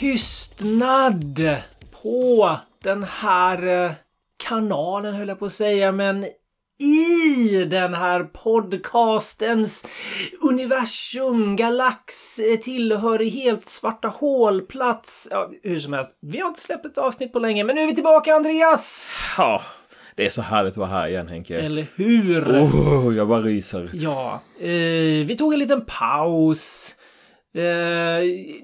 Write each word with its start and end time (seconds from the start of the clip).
tystnad 0.00 1.40
på 2.02 2.58
den 2.82 3.04
här 3.04 3.84
eh, 3.84 3.92
kanalen 4.46 5.14
höll 5.14 5.28
jag 5.28 5.38
på 5.38 5.46
att 5.46 5.52
säga, 5.52 5.92
men 5.92 6.24
i 6.78 7.64
den 7.64 7.94
här 7.94 8.24
podcastens 8.24 9.86
universum, 10.40 11.56
galax, 11.56 12.38
eh, 12.38 12.58
tillhörighet, 12.60 13.68
svarta 13.68 14.08
hålplats. 14.08 15.28
Ja, 15.30 15.50
hur 15.62 15.78
som 15.78 15.92
helst, 15.92 16.10
vi 16.20 16.40
har 16.40 16.48
inte 16.48 16.60
släppt 16.60 16.86
ett 16.86 16.98
avsnitt 16.98 17.32
på 17.32 17.38
länge, 17.38 17.64
men 17.64 17.76
nu 17.76 17.82
är 17.82 17.86
vi 17.86 17.94
tillbaka 17.94 18.34
Andreas! 18.34 19.20
Ja, 19.36 19.62
det 20.14 20.26
är 20.26 20.30
så 20.30 20.42
härligt 20.42 20.72
att 20.72 20.76
vara 20.76 20.88
här 20.88 21.08
igen 21.08 21.28
Henke. 21.28 21.60
Eller 21.60 21.86
hur? 21.94 22.60
Oh, 22.62 23.16
jag 23.16 23.28
bara 23.28 23.42
ryser. 23.42 23.90
Ja, 23.92 24.40
eh, 24.60 25.26
vi 25.26 25.36
tog 25.38 25.52
en 25.52 25.58
liten 25.58 25.84
paus. 25.86 26.94
Eh, 27.54 28.22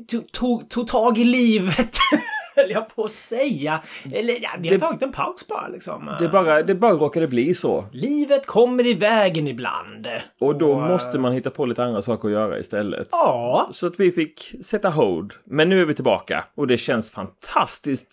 tog, 0.09 0.33
tog, 0.33 0.71
tog 0.71 0.87
tag 0.89 1.19
i 1.19 1.25
livet, 1.25 1.97
höll 2.57 2.71
jag 2.71 2.89
på 2.97 3.05
att 3.05 3.11
säga. 3.13 3.83
Eller 4.13 4.35
ja, 4.43 4.51
vi 4.59 4.69
har 4.69 4.75
Det- 4.75 4.81
tagit 4.81 5.03
en 5.03 5.13
paus 5.13 5.47
bara 5.47 5.69
liksom. 5.69 6.11
Det 6.21 6.29
bara, 6.29 6.63
det 6.63 6.75
bara 6.75 6.93
råkade 6.93 7.29
bli 7.29 7.55
så. 7.55 7.85
Livet 7.93 8.47
kommer 8.47 8.87
i 8.87 8.95
vägen 8.95 9.47
ibland. 9.49 10.07
Och 10.41 10.59
då 10.59 10.73
Och, 10.73 10.83
eh, 10.83 10.89
måste 10.89 11.19
man 11.19 11.33
hitta 11.33 11.51
på 11.51 11.67
lite 11.67 11.85
andra 11.85 12.03
saker 12.03 12.29
att 12.29 12.33
göra 12.33 12.59
istället. 12.59 13.09
Ja, 13.13 13.69
Så 13.73 13.87
att 13.87 14.01
vi 14.01 14.13
fick 14.13 14.55
sätta 14.65 14.89
hold. 14.89 15.33
Men 15.45 15.69
nu 15.69 15.81
är 15.81 15.85
vi 15.87 15.95
tillbaka 15.95 16.45
och 16.55 16.67
det 16.67 16.77
känns 16.77 17.11
fantastiskt 17.11 18.09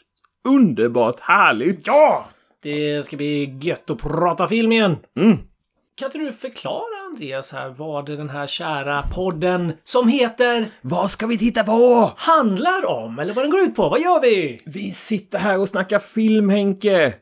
underbart 0.48 1.20
härligt. 1.20 1.88
ja! 1.88 2.26
Det 2.64 3.06
ska 3.06 3.18
bli 3.18 3.60
gött 3.62 3.90
att 3.90 3.98
prata 4.02 4.48
film 4.48 4.72
igen. 4.72 4.96
Mm. 5.20 5.38
Kan 5.96 6.06
inte 6.06 6.18
du 6.18 6.32
förklara 6.34 7.06
Andreas 7.10 7.52
här 7.52 7.70
vad 7.70 8.06
den 8.06 8.30
här 8.30 8.48
kära 8.48 9.04
podden 9.16 9.74
som 9.84 10.08
heter 10.08 10.66
Vad 10.82 11.12
ska 11.12 11.28
vi 11.28 11.38
titta 11.38 11.64
på? 11.64 12.12
handlar 12.18 12.86
om? 12.86 13.20
Eller 13.20 13.34
vad 13.34 13.44
den 13.44 13.52
går 13.52 13.60
ut 13.60 13.76
på? 13.76 13.90
Vad 13.90 14.02
gör 14.02 14.22
vi? 14.22 14.60
Vi 14.66 14.92
sitter 14.92 15.38
här 15.40 15.60
och 15.60 15.70
snackar 15.70 16.00
film 16.00 16.50
Henke. 16.50 17.14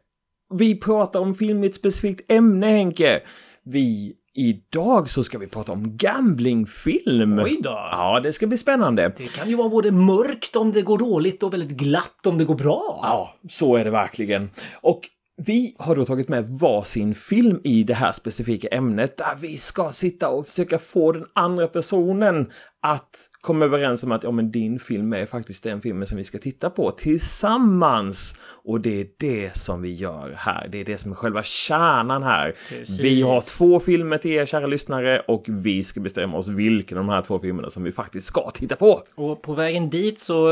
Vi 0.53 0.79
pratar 0.79 1.19
om 1.19 1.35
film 1.35 1.63
i 1.63 1.67
ett 1.67 1.75
specifikt 1.75 2.31
ämne 2.31 2.67
Henke. 2.67 3.21
Vi 3.63 4.13
Idag 4.33 5.09
så 5.09 5.23
ska 5.23 5.37
vi 5.37 5.47
prata 5.47 5.71
om 5.71 5.97
gamblingfilm. 5.97 7.39
Oj 7.39 7.59
då. 7.61 7.69
Ja, 7.69 8.19
det 8.23 8.33
ska 8.33 8.47
bli 8.47 8.57
spännande. 8.57 9.13
Det 9.17 9.33
kan 9.35 9.49
ju 9.49 9.55
vara 9.55 9.69
både 9.69 9.91
mörkt 9.91 10.55
om 10.55 10.71
det 10.71 10.81
går 10.81 10.97
dåligt 10.97 11.43
och 11.43 11.53
väldigt 11.53 11.77
glatt 11.77 12.27
om 12.27 12.37
det 12.37 12.45
går 12.45 12.55
bra. 12.55 12.99
Ja, 13.03 13.33
så 13.49 13.75
är 13.75 13.83
det 13.83 13.91
verkligen. 13.91 14.49
Och 14.81 15.01
vi 15.45 15.75
har 15.79 15.95
då 15.95 16.05
tagit 16.05 16.29
med 16.29 16.47
varsin 16.49 17.15
film 17.15 17.61
i 17.63 17.83
det 17.83 17.93
här 17.93 18.11
specifika 18.11 18.67
ämnet 18.67 19.17
där 19.17 19.37
vi 19.41 19.57
ska 19.57 19.91
sitta 19.91 20.29
och 20.29 20.45
försöka 20.45 20.79
få 20.79 21.11
den 21.11 21.25
andra 21.33 21.67
personen 21.67 22.51
att 22.81 23.29
komma 23.41 23.65
överens 23.65 24.03
om 24.03 24.11
att 24.11 24.23
ja, 24.23 24.31
men 24.31 24.51
din 24.51 24.79
film 24.79 25.13
är 25.13 25.25
faktiskt 25.25 25.63
den 25.63 25.81
filmen 25.81 26.07
som 26.07 26.17
vi 26.17 26.23
ska 26.23 26.39
titta 26.39 26.69
på 26.69 26.91
tillsammans. 26.91 28.33
Och 28.63 28.81
det 28.81 29.01
är 29.01 29.07
det 29.17 29.57
som 29.57 29.81
vi 29.81 29.93
gör 29.93 30.35
här. 30.37 30.67
Det 30.67 30.81
är 30.81 30.85
det 30.85 30.97
som 30.97 31.11
är 31.11 31.15
själva 31.15 31.43
kärnan 31.43 32.23
här. 32.23 32.55
Precis. 32.69 32.99
Vi 32.99 33.21
har 33.21 33.57
två 33.57 33.79
filmer 33.79 34.17
till 34.17 34.31
er 34.31 34.45
kära 34.45 34.67
lyssnare 34.67 35.19
och 35.19 35.45
vi 35.47 35.83
ska 35.83 35.99
bestämma 35.99 36.37
oss 36.37 36.47
vilken 36.47 36.97
av 36.97 37.03
de 37.03 37.09
här 37.09 37.21
två 37.21 37.39
filmerna 37.39 37.69
som 37.69 37.83
vi 37.83 37.91
faktiskt 37.91 38.27
ska 38.27 38.51
titta 38.51 38.75
på. 38.75 39.03
Och 39.15 39.41
på 39.41 39.53
vägen 39.53 39.89
dit 39.89 40.19
så 40.19 40.49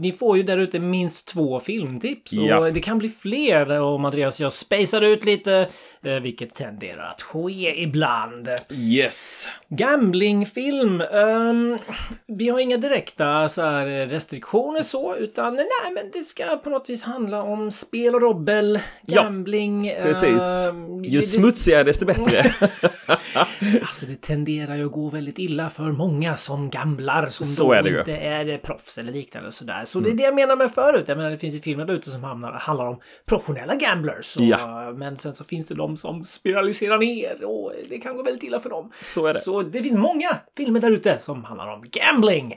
ni 0.00 0.14
får 0.18 0.36
ju 0.36 0.42
där 0.42 0.58
ute 0.58 0.80
minst 0.80 1.28
två 1.28 1.60
filmtips. 1.60 2.32
Ja. 2.32 2.58
Och 2.58 2.72
det 2.72 2.80
kan 2.80 2.98
bli 2.98 3.08
fler 3.08 3.80
om 3.80 4.04
Andreas 4.04 4.40
och 4.40 4.44
jag 4.44 4.52
spacar 4.52 5.00
ut 5.00 5.24
lite, 5.24 5.68
vilket 6.02 6.54
tenderar 6.54 7.10
att 7.10 7.22
ske 7.22 7.82
ibland. 7.82 8.48
Yes! 8.70 9.48
Gamblingfilm. 9.68 11.00
ehm, 11.00 11.78
vi 12.26 12.48
har 12.48 12.58
inga 12.58 12.76
direkta 12.76 13.48
så 13.48 13.62
här, 13.62 13.86
restriktioner 14.06 14.82
så, 14.82 15.16
utan 15.16 15.54
nej, 15.54 15.64
men 15.94 16.10
det 16.12 16.18
ska 16.22 16.44
på 16.56 16.70
något 16.70 16.90
vis 16.90 17.02
handla 17.02 17.42
om 17.42 17.70
spel 17.70 18.14
och 18.14 18.20
dobbel, 18.20 18.80
Ja, 19.06 19.22
gambling. 19.22 19.92
Precis. 20.02 20.42
ehm, 20.68 21.04
Ju 21.04 21.20
det- 21.20 21.26
smutsigare 21.26 21.82
desto 21.84 22.04
bättre. 22.06 22.54
Alltså 23.82 24.06
det 24.06 24.20
tenderar 24.20 24.74
ju 24.76 24.86
att 24.86 24.92
gå 24.92 25.10
väldigt 25.10 25.38
illa 25.38 25.70
för 25.70 25.82
många 25.92 26.36
som 26.36 26.70
gamblar 26.70 27.26
som 27.26 27.46
Så 27.46 27.72
är 27.72 27.82
det 27.82 27.88
ju. 27.90 27.98
inte 27.98 28.16
är 28.16 28.58
proffs 28.58 28.98
eller 28.98 29.12
liknande 29.12 29.52
sådär. 29.52 29.82
Så 29.84 30.00
det 30.00 30.10
är 30.10 30.14
det 30.14 30.22
jag 30.22 30.34
menar 30.34 30.56
med 30.56 30.72
förut. 30.72 31.04
Jag 31.08 31.16
menar 31.16 31.30
det 31.30 31.38
finns 31.38 31.54
ju 31.54 31.60
filmer 31.60 31.84
där 31.84 31.94
ute 31.94 32.10
som 32.10 32.24
hamnar, 32.24 32.52
handlar 32.52 32.86
om 32.86 33.00
professionella 33.26 33.74
gamblers. 33.74 34.36
Och, 34.36 34.42
Ja. 34.42 34.92
Men 34.96 35.16
sen 35.16 35.32
så 35.34 35.44
finns 35.44 35.66
det 35.66 35.74
de 35.74 35.96
som 35.96 36.24
spiraliserar 36.24 36.98
ner 36.98 37.44
och 37.44 37.72
det 37.88 37.98
kan 37.98 38.16
gå 38.16 38.22
väldigt 38.22 38.42
illa 38.42 38.60
för 38.60 38.70
dem. 38.70 38.92
Så 39.02 39.26
är 39.26 39.32
det. 39.32 39.38
Så 39.38 39.62
det 39.62 39.82
finns 39.82 39.96
många 39.98 40.36
filmer 40.56 40.80
där 40.80 40.90
ute 40.90 41.18
som 41.18 41.44
handlar 41.44 41.66
om 41.68 41.84
gambling. 41.90 42.54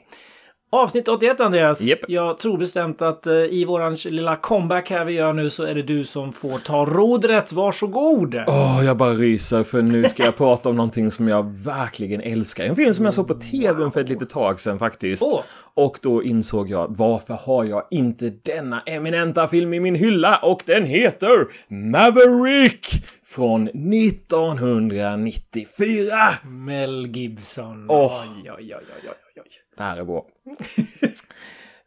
Avsnitt 0.69 1.07
81 1.07 1.39
Andreas. 1.39 1.81
Japp. 1.81 1.99
Jag 2.07 2.37
tror 2.37 2.57
bestämt 2.57 3.01
att 3.01 3.27
eh, 3.27 3.33
i 3.33 3.65
våran 3.65 3.95
lilla 3.95 4.35
comeback 4.35 4.89
här 4.89 5.05
vi 5.05 5.13
gör 5.13 5.33
nu 5.33 5.49
så 5.49 5.63
är 5.63 5.75
det 5.75 5.81
du 5.81 6.05
som 6.05 6.33
får 6.33 6.57
ta 6.59 6.85
rodret. 6.85 7.53
Varsågod! 7.53 8.35
Åh, 8.47 8.81
jag 8.85 8.97
bara 8.97 9.13
ryser 9.13 9.63
för 9.63 9.81
nu 9.81 10.03
ska 10.03 10.23
jag 10.23 10.37
prata 10.37 10.69
om 10.69 10.75
någonting 10.75 11.11
som 11.11 11.27
jag 11.27 11.51
verkligen 11.63 12.21
älskar. 12.21 12.63
En 12.63 12.75
film 12.75 12.93
som 12.93 13.05
jag 13.05 13.13
såg 13.13 13.27
på 13.27 13.33
tvn 13.33 13.91
för 13.91 14.01
ett 14.01 14.09
litet 14.09 14.29
tag 14.29 14.59
sedan 14.59 14.79
faktiskt. 14.79 15.23
Åh. 15.23 15.41
Och 15.73 15.99
då 16.01 16.23
insåg 16.23 16.69
jag, 16.69 16.95
varför 16.97 17.33
har 17.33 17.63
jag 17.63 17.83
inte 17.91 18.29
denna 18.29 18.81
eminenta 18.81 19.47
film 19.47 19.73
i 19.73 19.79
min 19.79 19.95
hylla? 19.95 20.37
Och 20.37 20.61
den 20.65 20.85
heter 20.85 21.47
Maverick! 21.67 22.87
Från 23.23 23.67
1994! 23.67 26.17
Mel 26.43 27.07
Gibson. 27.07 27.85
Åh. 27.89 28.03
Oj, 28.03 28.51
oj, 28.57 28.75
oj, 28.75 28.83
oj, 29.03 29.09
oj. 29.41 29.51
Det 29.78 29.84
här 29.84 29.97
är 29.97 30.03
bra. 30.03 30.25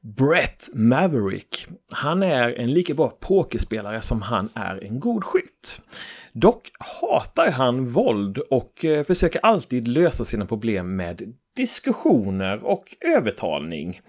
Brett 0.01 0.69
Maverick, 0.73 1.67
han 1.93 2.23
är 2.23 2.51
en 2.51 2.73
lika 2.73 2.95
bra 2.95 3.09
pokerspelare 3.21 4.01
som 4.01 4.23
han 4.23 4.49
är 4.55 4.85
en 4.85 5.01
god 5.01 5.25
skytt. 5.25 5.81
Dock 6.33 6.71
hatar 6.79 7.51
han 7.51 7.89
våld 7.93 8.39
och 8.39 8.85
eh, 8.85 9.05
försöker 9.05 9.41
alltid 9.41 9.89
lösa 9.89 10.25
sina 10.25 10.47
problem 10.47 10.97
med 10.97 11.35
diskussioner 11.57 12.65
och 12.65 12.97
övertalning. 13.01 14.01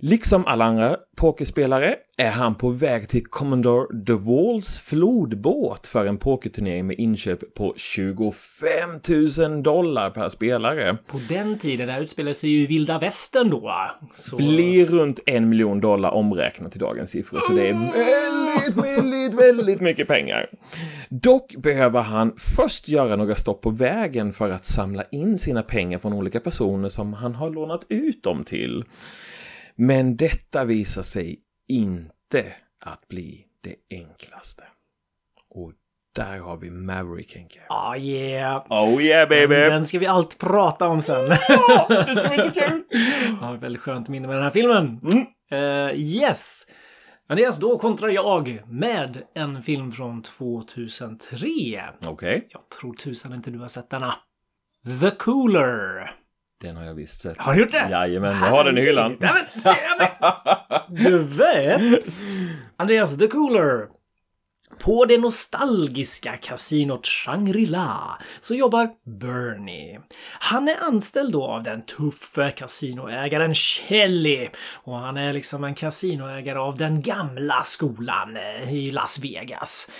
Liksom 0.00 0.46
alla 0.46 0.64
andra 0.64 0.96
pokerspelare 1.16 1.96
är 2.16 2.30
han 2.30 2.54
på 2.54 2.70
väg 2.70 3.08
till 3.08 3.26
Commodore 3.26 3.86
DeWalls 4.04 4.78
flodbåt 4.78 5.86
för 5.86 6.06
en 6.06 6.18
pokerturnering 6.18 6.86
med 6.86 6.98
inköp 6.98 7.54
på 7.54 7.74
25 7.76 8.90
000 9.38 9.62
dollar 9.62 10.10
per 10.10 10.28
spelare. 10.28 10.98
På 11.06 11.18
den 11.28 11.58
tiden, 11.58 11.86
det 11.86 11.92
här 11.92 12.00
utspelar 12.00 12.32
sig 12.32 12.50
ju 12.50 12.66
vilda 12.66 12.98
västern 12.98 13.50
då. 13.50 13.74
Så... 14.14 14.36
blir 14.36 14.86
runt 14.86 15.20
en 15.26 15.48
miljon 15.48 15.80
dollar 15.80 16.10
omräknat 16.10 16.72
till 16.72 16.80
dagens 16.80 17.10
siffror, 17.10 17.40
så 17.40 17.52
det 17.52 17.68
är 17.68 17.74
väldigt, 17.74 18.84
väldigt, 18.84 19.34
väldigt 19.34 19.80
mycket 19.80 20.08
pengar. 20.08 20.46
Dock 21.08 21.56
behöver 21.56 22.02
han 22.02 22.34
först 22.56 22.88
göra 22.88 23.16
några 23.16 23.34
stopp 23.36 23.62
på 23.62 23.70
vägen 23.70 24.32
för 24.32 24.50
att 24.50 24.64
samla 24.64 25.04
in 25.10 25.38
sina 25.38 25.62
pengar 25.62 25.98
från 25.98 26.12
olika 26.12 26.40
personer 26.40 26.88
som 26.88 27.12
han 27.12 27.34
har 27.34 27.50
lånat 27.50 27.86
ut 27.88 28.22
dem 28.22 28.44
till. 28.44 28.84
Men 29.80 30.16
detta 30.16 30.64
visar 30.64 31.02
sig 31.02 31.40
inte 31.68 32.52
att 32.80 33.08
bli 33.08 33.44
det 33.60 33.74
enklaste. 33.90 34.64
Och 35.50 35.72
där 36.14 36.38
har 36.38 36.56
vi 36.56 36.70
Maverick, 36.70 37.36
Henke. 37.36 37.60
Ah, 37.68 37.96
yeah. 37.96 38.66
Oh 38.70 39.02
yeah 39.02 39.28
baby! 39.28 39.54
Den 39.54 39.86
ska 39.86 39.98
vi 39.98 40.06
allt 40.06 40.38
prata 40.38 40.88
om 40.88 41.02
sen. 41.02 41.28
Det 41.28 42.16
ska 42.16 42.28
bli 42.28 42.38
så 42.38 42.50
kul! 42.50 42.82
Jag 43.26 43.32
har 43.40 43.54
ett 43.54 43.62
väldigt 43.62 43.82
skönt 43.82 44.08
minne 44.08 44.26
med 44.26 44.36
den 44.36 44.42
här 44.42 44.50
filmen. 44.50 45.00
Mm. 45.12 45.26
Eh, 45.50 45.94
yes! 45.96 46.66
Andreas, 47.28 47.56
då 47.56 47.78
kontrar 47.78 48.08
jag 48.08 48.62
med 48.66 49.22
en 49.34 49.62
film 49.62 49.92
från 49.92 50.22
2003. 50.22 51.48
Okej, 52.06 52.48
Jag 52.50 52.68
tror 52.80 52.94
tusan 52.94 53.34
inte 53.34 53.50
du 53.50 53.58
har 53.58 53.68
sett 53.68 53.90
denna. 53.90 54.14
The 55.00 55.10
Cooler. 55.10 56.10
Den 56.60 56.76
har 56.76 56.84
jag 56.84 56.94
visst 56.94 57.20
sett. 57.20 57.38
Har 57.38 57.54
du 57.54 57.60
gjort 57.60 57.70
det? 57.70 57.88
Jajamän, 57.90 58.30
jag 58.30 58.50
har 58.50 58.64
den 58.64 58.78
i 58.78 58.80
hyllan. 58.80 59.16
Nej, 59.20 59.30
men, 59.34 59.62
se! 59.62 59.74
Du 61.08 61.18
vet! 61.18 62.04
Andreas, 62.76 63.18
The 63.18 63.26
Cooler. 63.26 63.88
På 64.78 65.04
det 65.04 65.18
nostalgiska 65.18 66.36
kasinot 66.36 67.06
Shangri-La 67.06 68.18
så 68.40 68.54
jobbar 68.54 68.88
Bernie. 69.20 70.00
Han 70.40 70.68
är 70.68 70.76
anställd 70.82 71.32
då 71.32 71.46
av 71.46 71.62
den 71.62 71.82
tuffe 71.82 72.50
kasinoägaren 72.50 73.54
Kelly 73.54 74.48
och 74.72 74.96
han 74.98 75.16
är 75.16 75.32
liksom 75.32 75.64
en 75.64 75.74
kasinoägare 75.74 76.58
av 76.58 76.76
den 76.76 77.00
gamla 77.00 77.62
skolan 77.62 78.36
eh, 78.36 78.74
i 78.74 78.90
Las 78.90 79.18
Vegas. 79.18 79.90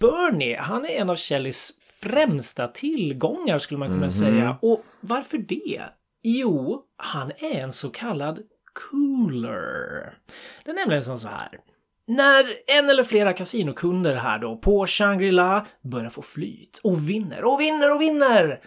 Bernie, 0.00 0.56
han 0.56 0.84
är 0.84 0.88
en 0.88 1.10
av 1.10 1.16
Shelleys 1.16 1.72
främsta 2.00 2.68
tillgångar 2.68 3.58
skulle 3.58 3.78
man 3.78 3.88
kunna 3.88 4.00
Mhm. 4.00 4.10
säga. 4.10 4.56
Och 4.62 4.84
varför 5.00 5.38
det? 5.38 5.82
Jo, 6.22 6.84
han 6.96 7.30
är 7.30 7.60
en 7.60 7.72
så 7.72 7.90
kallad 7.90 8.38
cooler. 8.72 10.18
Det 10.64 10.70
är 10.70 10.74
nämligen 10.74 11.04
som 11.04 11.18
så 11.18 11.28
här. 11.28 11.60
När 12.06 12.44
en 12.78 12.90
eller 12.90 13.04
flera 13.04 13.32
kasinokunder 13.32 14.14
här 14.14 14.38
då 14.38 14.56
på 14.56 14.86
Shangri-La 14.86 15.66
börjar 15.82 16.10
få 16.10 16.22
flyt 16.22 16.80
och 16.82 17.08
vinner 17.08 17.44
och 17.44 17.60
vinner 17.60 17.94
och 17.94 18.00
vinner. 18.00 18.60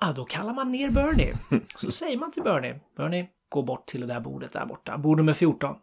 Ja, 0.00 0.12
då 0.12 0.24
kallar 0.24 0.52
man 0.54 0.72
ner 0.72 0.90
Bernie. 0.90 1.34
Så 1.76 1.90
säger 1.90 2.16
man 2.18 2.30
till 2.32 2.42
Bernie. 2.42 2.80
Bernie, 2.96 3.26
gå 3.48 3.62
bort 3.62 3.86
till 3.86 4.00
det 4.00 4.06
där 4.06 4.20
bordet 4.20 4.52
där 4.52 4.66
borta. 4.66 4.98
Bord 4.98 5.16
nummer 5.16 5.34
14. 5.34 5.76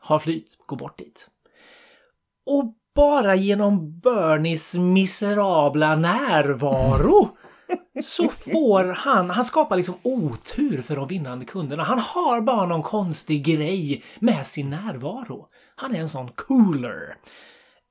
Har 0.00 0.18
flyt, 0.18 0.56
gå 0.66 0.76
bort 0.76 0.98
dit. 0.98 1.28
Och 2.46 2.74
bara 2.98 3.34
genom 3.34 4.00
Bernies 4.00 4.74
miserabla 4.74 5.94
närvaro 5.94 7.36
så 8.02 8.28
får 8.28 8.84
han, 8.84 9.30
han 9.30 9.44
skapar 9.44 9.76
liksom 9.76 9.94
otur 10.02 10.82
för 10.82 10.96
de 10.96 11.08
vinnande 11.08 11.44
kunderna. 11.44 11.82
Han 11.82 11.98
har 11.98 12.40
bara 12.40 12.66
någon 12.66 12.82
konstig 12.82 13.44
grej 13.44 14.02
med 14.18 14.46
sin 14.46 14.70
närvaro. 14.70 15.48
Han 15.76 15.94
är 15.94 16.00
en 16.00 16.08
sån 16.08 16.28
cooler. 16.28 17.16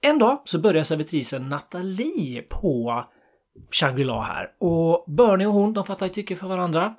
En 0.02 0.20
dag 0.20 0.42
så 0.46 0.60
börjar 0.60 0.84
servitrisen 0.84 1.50
Nathalie 1.50 2.42
på 2.42 3.04
Shangri-La 3.72 4.22
här 4.22 4.50
och 4.60 5.06
Bernie 5.08 5.48
och 5.48 5.54
hon 5.54 5.74
de 5.74 5.86
fattar 5.86 6.06
ju 6.06 6.14
tycke 6.14 6.36
för 6.36 6.48
varandra. 6.48 6.96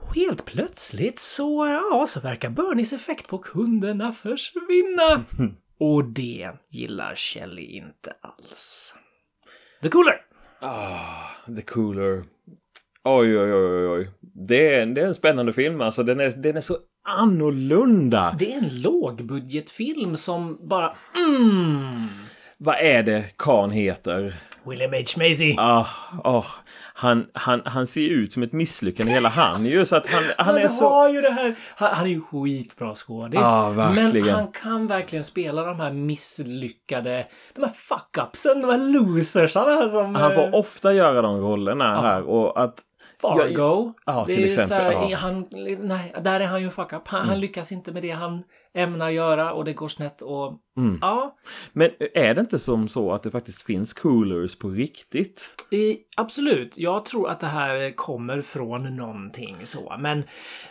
Och 0.00 0.16
helt 0.16 0.44
plötsligt 0.44 1.18
så, 1.18 1.66
ja, 1.66 2.06
så 2.08 2.20
verkar 2.20 2.50
Bernies 2.50 2.92
effekt 2.92 3.28
på 3.28 3.38
kunderna 3.38 4.12
försvinna. 4.12 5.24
Och 5.80 6.04
det 6.04 6.50
gillar 6.70 7.14
Shelley 7.14 7.64
inte 7.64 8.12
alls. 8.20 8.94
The 9.82 9.88
Cooler! 9.88 10.20
Ah, 10.60 11.54
The 11.56 11.62
Cooler. 11.62 12.22
Oj, 13.04 13.38
oj, 13.38 13.52
oj, 13.54 13.86
oj. 13.86 14.10
Det 14.20 14.74
är, 14.74 14.86
det 14.86 15.00
är 15.00 15.06
en 15.06 15.14
spännande 15.14 15.52
film 15.52 15.80
alltså. 15.80 16.02
Den 16.02 16.20
är, 16.20 16.30
den 16.30 16.56
är 16.56 16.60
så 16.60 16.78
annorlunda. 17.04 18.36
Det 18.38 18.52
är 18.52 18.58
en 18.58 18.80
lågbudgetfilm 18.80 20.16
som 20.16 20.68
bara 20.68 20.94
mm. 21.16 22.06
Vad 22.60 22.76
är 22.76 23.02
det 23.02 23.24
Khan 23.36 23.70
heter? 23.70 24.34
William 24.64 24.92
H. 24.92 24.98
Macy. 25.16 25.54
Ah, 25.58 25.86
ah, 26.24 26.44
han, 26.94 27.26
han, 27.32 27.62
han 27.64 27.86
ser 27.86 28.08
ut 28.08 28.32
som 28.32 28.42
ett 28.42 28.52
misslyckande 28.52 29.12
hela 29.12 29.28
han 29.28 29.66
ju 29.66 29.86
så 29.86 29.96
att 29.96 30.06
han, 30.06 30.22
han 30.36 30.46
Han, 30.46 30.56
är 30.56 30.68
så... 30.68 30.88
har 30.88 31.08
ju 31.08 31.20
det 31.20 31.30
här. 31.30 31.54
Han, 31.76 31.94
han 31.94 32.06
är 32.06 32.10
ju 32.10 32.20
skitbra 32.20 32.94
skådis. 32.94 33.40
Ja, 33.40 33.70
verkligen. 33.70 34.26
Men 34.26 34.34
han 34.34 34.52
kan 34.52 34.86
verkligen 34.86 35.24
spela 35.24 35.64
de 35.64 35.80
här 35.80 35.92
misslyckade, 35.92 37.26
de 37.54 37.62
här 37.62 37.72
fuck-upsen, 37.72 38.60
de 38.62 38.70
här 38.70 38.78
losersarna 38.78 39.88
som... 39.88 40.14
Han 40.14 40.32
eh, 40.32 40.36
får 40.36 40.54
ofta 40.58 40.92
göra 40.92 41.22
de 41.22 41.40
rollerna 41.40 42.00
här 42.00 42.22
och 42.22 42.62
att... 42.62 42.84
Fargo. 43.20 43.92
Ja, 44.06 44.24
det 44.26 44.34
till 44.34 44.44
exempel, 44.44 44.78
här, 44.78 44.92
ja. 44.92 45.04
Mm. 45.06 45.18
han, 45.18 45.46
nej, 45.88 46.14
där 46.22 46.40
är 46.40 46.46
han 46.46 46.60
ju 46.60 46.64
en 46.64 46.70
fuck-up. 46.70 47.08
Han, 47.08 47.28
han 47.28 47.40
lyckas 47.40 47.72
inte 47.72 47.92
med 47.92 48.02
det 48.02 48.10
han 48.10 48.42
ämnar 48.74 49.10
göra 49.10 49.52
och 49.52 49.64
det 49.64 49.72
går 49.72 49.88
snett 49.88 50.22
och... 50.22 50.58
Mm. 50.78 50.98
Ja, 51.00 51.36
Men 51.72 51.90
är 52.14 52.34
det 52.34 52.40
inte 52.40 52.58
som 52.58 52.88
så 52.88 53.12
att 53.12 53.22
det 53.22 53.30
faktiskt 53.30 53.62
finns 53.62 53.92
coolers 53.92 54.56
på 54.58 54.68
riktigt? 54.68 55.42
i, 55.70 55.96
absolut. 56.16 56.78
Jag 56.78 57.04
tror 57.04 57.30
att 57.30 57.40
det 57.40 57.46
här 57.46 57.96
kommer 57.96 58.40
från 58.42 58.96
någonting 58.96 59.56
så. 59.64 59.94
Men, 59.98 60.22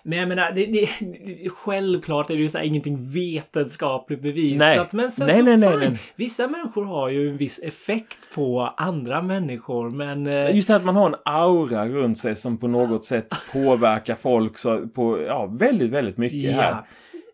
men 0.03 0.17
jag 0.19 0.27
menar, 0.27 0.51
det, 0.51 0.65
det, 0.65 0.89
det, 1.25 1.49
självklart 1.49 2.29
är 2.29 2.35
det 2.35 2.41
ju 2.41 2.49
så 2.49 2.57
här, 2.57 2.65
ingenting 2.65 3.09
vetenskapligt 3.09 4.21
bevisat. 4.21 4.59
Nej. 4.59 4.87
Men 4.91 5.11
sen 5.11 5.27
Nej, 5.27 5.37
så 5.37 5.43
nej, 5.43 5.57
nej, 5.57 5.71
fine. 5.71 5.79
nej. 5.79 5.99
Vissa 6.15 6.47
människor 6.47 6.85
har 6.85 7.09
ju 7.09 7.29
en 7.29 7.37
viss 7.37 7.59
effekt 7.63 8.17
på 8.35 8.73
andra 8.77 9.21
människor. 9.21 9.89
Men... 9.89 10.27
eh, 10.27 10.55
Just 10.55 10.67
det 10.67 10.73
här 10.73 10.79
att 10.79 10.85
man 10.85 10.95
har 10.95 11.09
en 11.09 11.15
aura 11.25 11.87
runt 11.87 12.19
sig 12.19 12.35
som 12.35 12.57
på 12.57 12.67
något 12.67 13.05
sätt 13.05 13.33
påverkar 13.53 14.15
folk 14.15 14.57
så 14.57 14.87
på, 14.87 15.21
ja, 15.21 15.45
väldigt, 15.45 15.91
väldigt 15.91 16.17
mycket 16.17 16.51
här. 16.53 16.71
Ja. 16.71 16.77
Eh, 16.77 16.83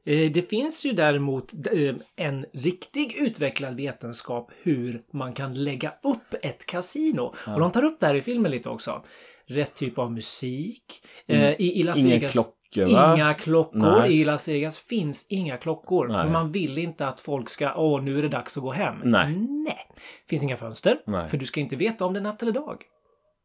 Det 0.06 0.50
finns 0.50 0.86
ju 0.86 0.92
däremot 0.92 1.54
eh, 1.54 1.96
en 2.16 2.46
riktig 2.54 3.16
utvecklad 3.16 3.78
vetenskap 3.78 4.52
hur 4.64 5.02
man 5.12 5.34
kan 5.34 5.64
lägga 5.64 5.90
upp 5.90 6.34
ett 6.42 6.66
kasino. 6.66 7.34
Och 7.48 7.60
de 7.60 7.72
tar 7.72 7.84
upp 7.84 8.00
det 8.00 8.08
här 8.08 8.16
i 8.16 8.22
filmen 8.22 8.52
lite 8.52 8.70
också. 8.70 9.04
Rätt 9.46 9.76
typ 9.76 9.98
av 9.98 10.12
musik. 10.12 11.06
Eh, 11.28 11.52
I, 11.52 11.80
i 11.80 11.84
Las 11.84 12.00
Inga 12.00 12.10
Vegas. 12.10 12.32
klockor, 12.32 12.94
va? 12.94 13.16
Inga 13.16 13.34
klockor. 13.34 14.00
Nej. 14.00 14.20
I 14.20 14.24
Las 14.26 14.48
Vegas 14.48 14.78
finns 14.78 15.26
inga 15.30 15.58
klockor. 15.58 16.08
För 16.08 16.24
Nej. 16.24 16.32
man 16.32 16.52
vill 16.52 16.78
inte 16.78 17.08
att 17.08 17.20
folk 17.20 17.50
ska, 17.50 17.74
åh 17.76 18.02
nu 18.04 18.18
är 18.18 18.22
det 18.22 18.30
dags 18.30 18.58
att 18.58 18.64
gå 18.64 18.72
hem. 18.72 18.96
Nej. 19.04 19.36
Nej. 19.50 19.88
Finns 20.30 20.44
inga 20.44 20.58
fönster. 20.58 20.98
Nej. 21.08 21.28
För 21.28 21.38
du 21.38 21.46
ska 21.46 21.60
inte 21.60 21.76
veta 21.76 22.06
om 22.06 22.14
det 22.14 22.20
är 22.20 22.24
natt 22.24 22.42
eller 22.42 22.52
dag. 22.52 22.84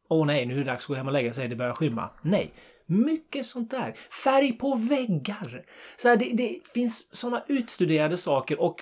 Åh 0.09 0.25
nej, 0.25 0.45
nu 0.45 0.53
är 0.53 0.57
det 0.57 0.63
dags 0.63 0.83
att 0.83 0.87
gå 0.87 0.93
hem 0.93 1.07
och 1.07 1.13
lägga 1.13 1.33
sig, 1.33 1.47
det 1.47 1.55
börjar 1.55 1.73
skymma. 1.73 2.09
Nej. 2.21 2.51
Mycket 2.89 3.45
sånt 3.45 3.71
där. 3.71 3.93
Färg 4.23 4.51
på 4.51 4.75
väggar. 4.75 5.61
Så 5.97 6.09
här, 6.09 6.17
det, 6.17 6.31
det 6.33 6.59
finns 6.73 7.15
såna 7.15 7.43
utstuderade 7.47 8.17
saker 8.17 8.61
och 8.61 8.75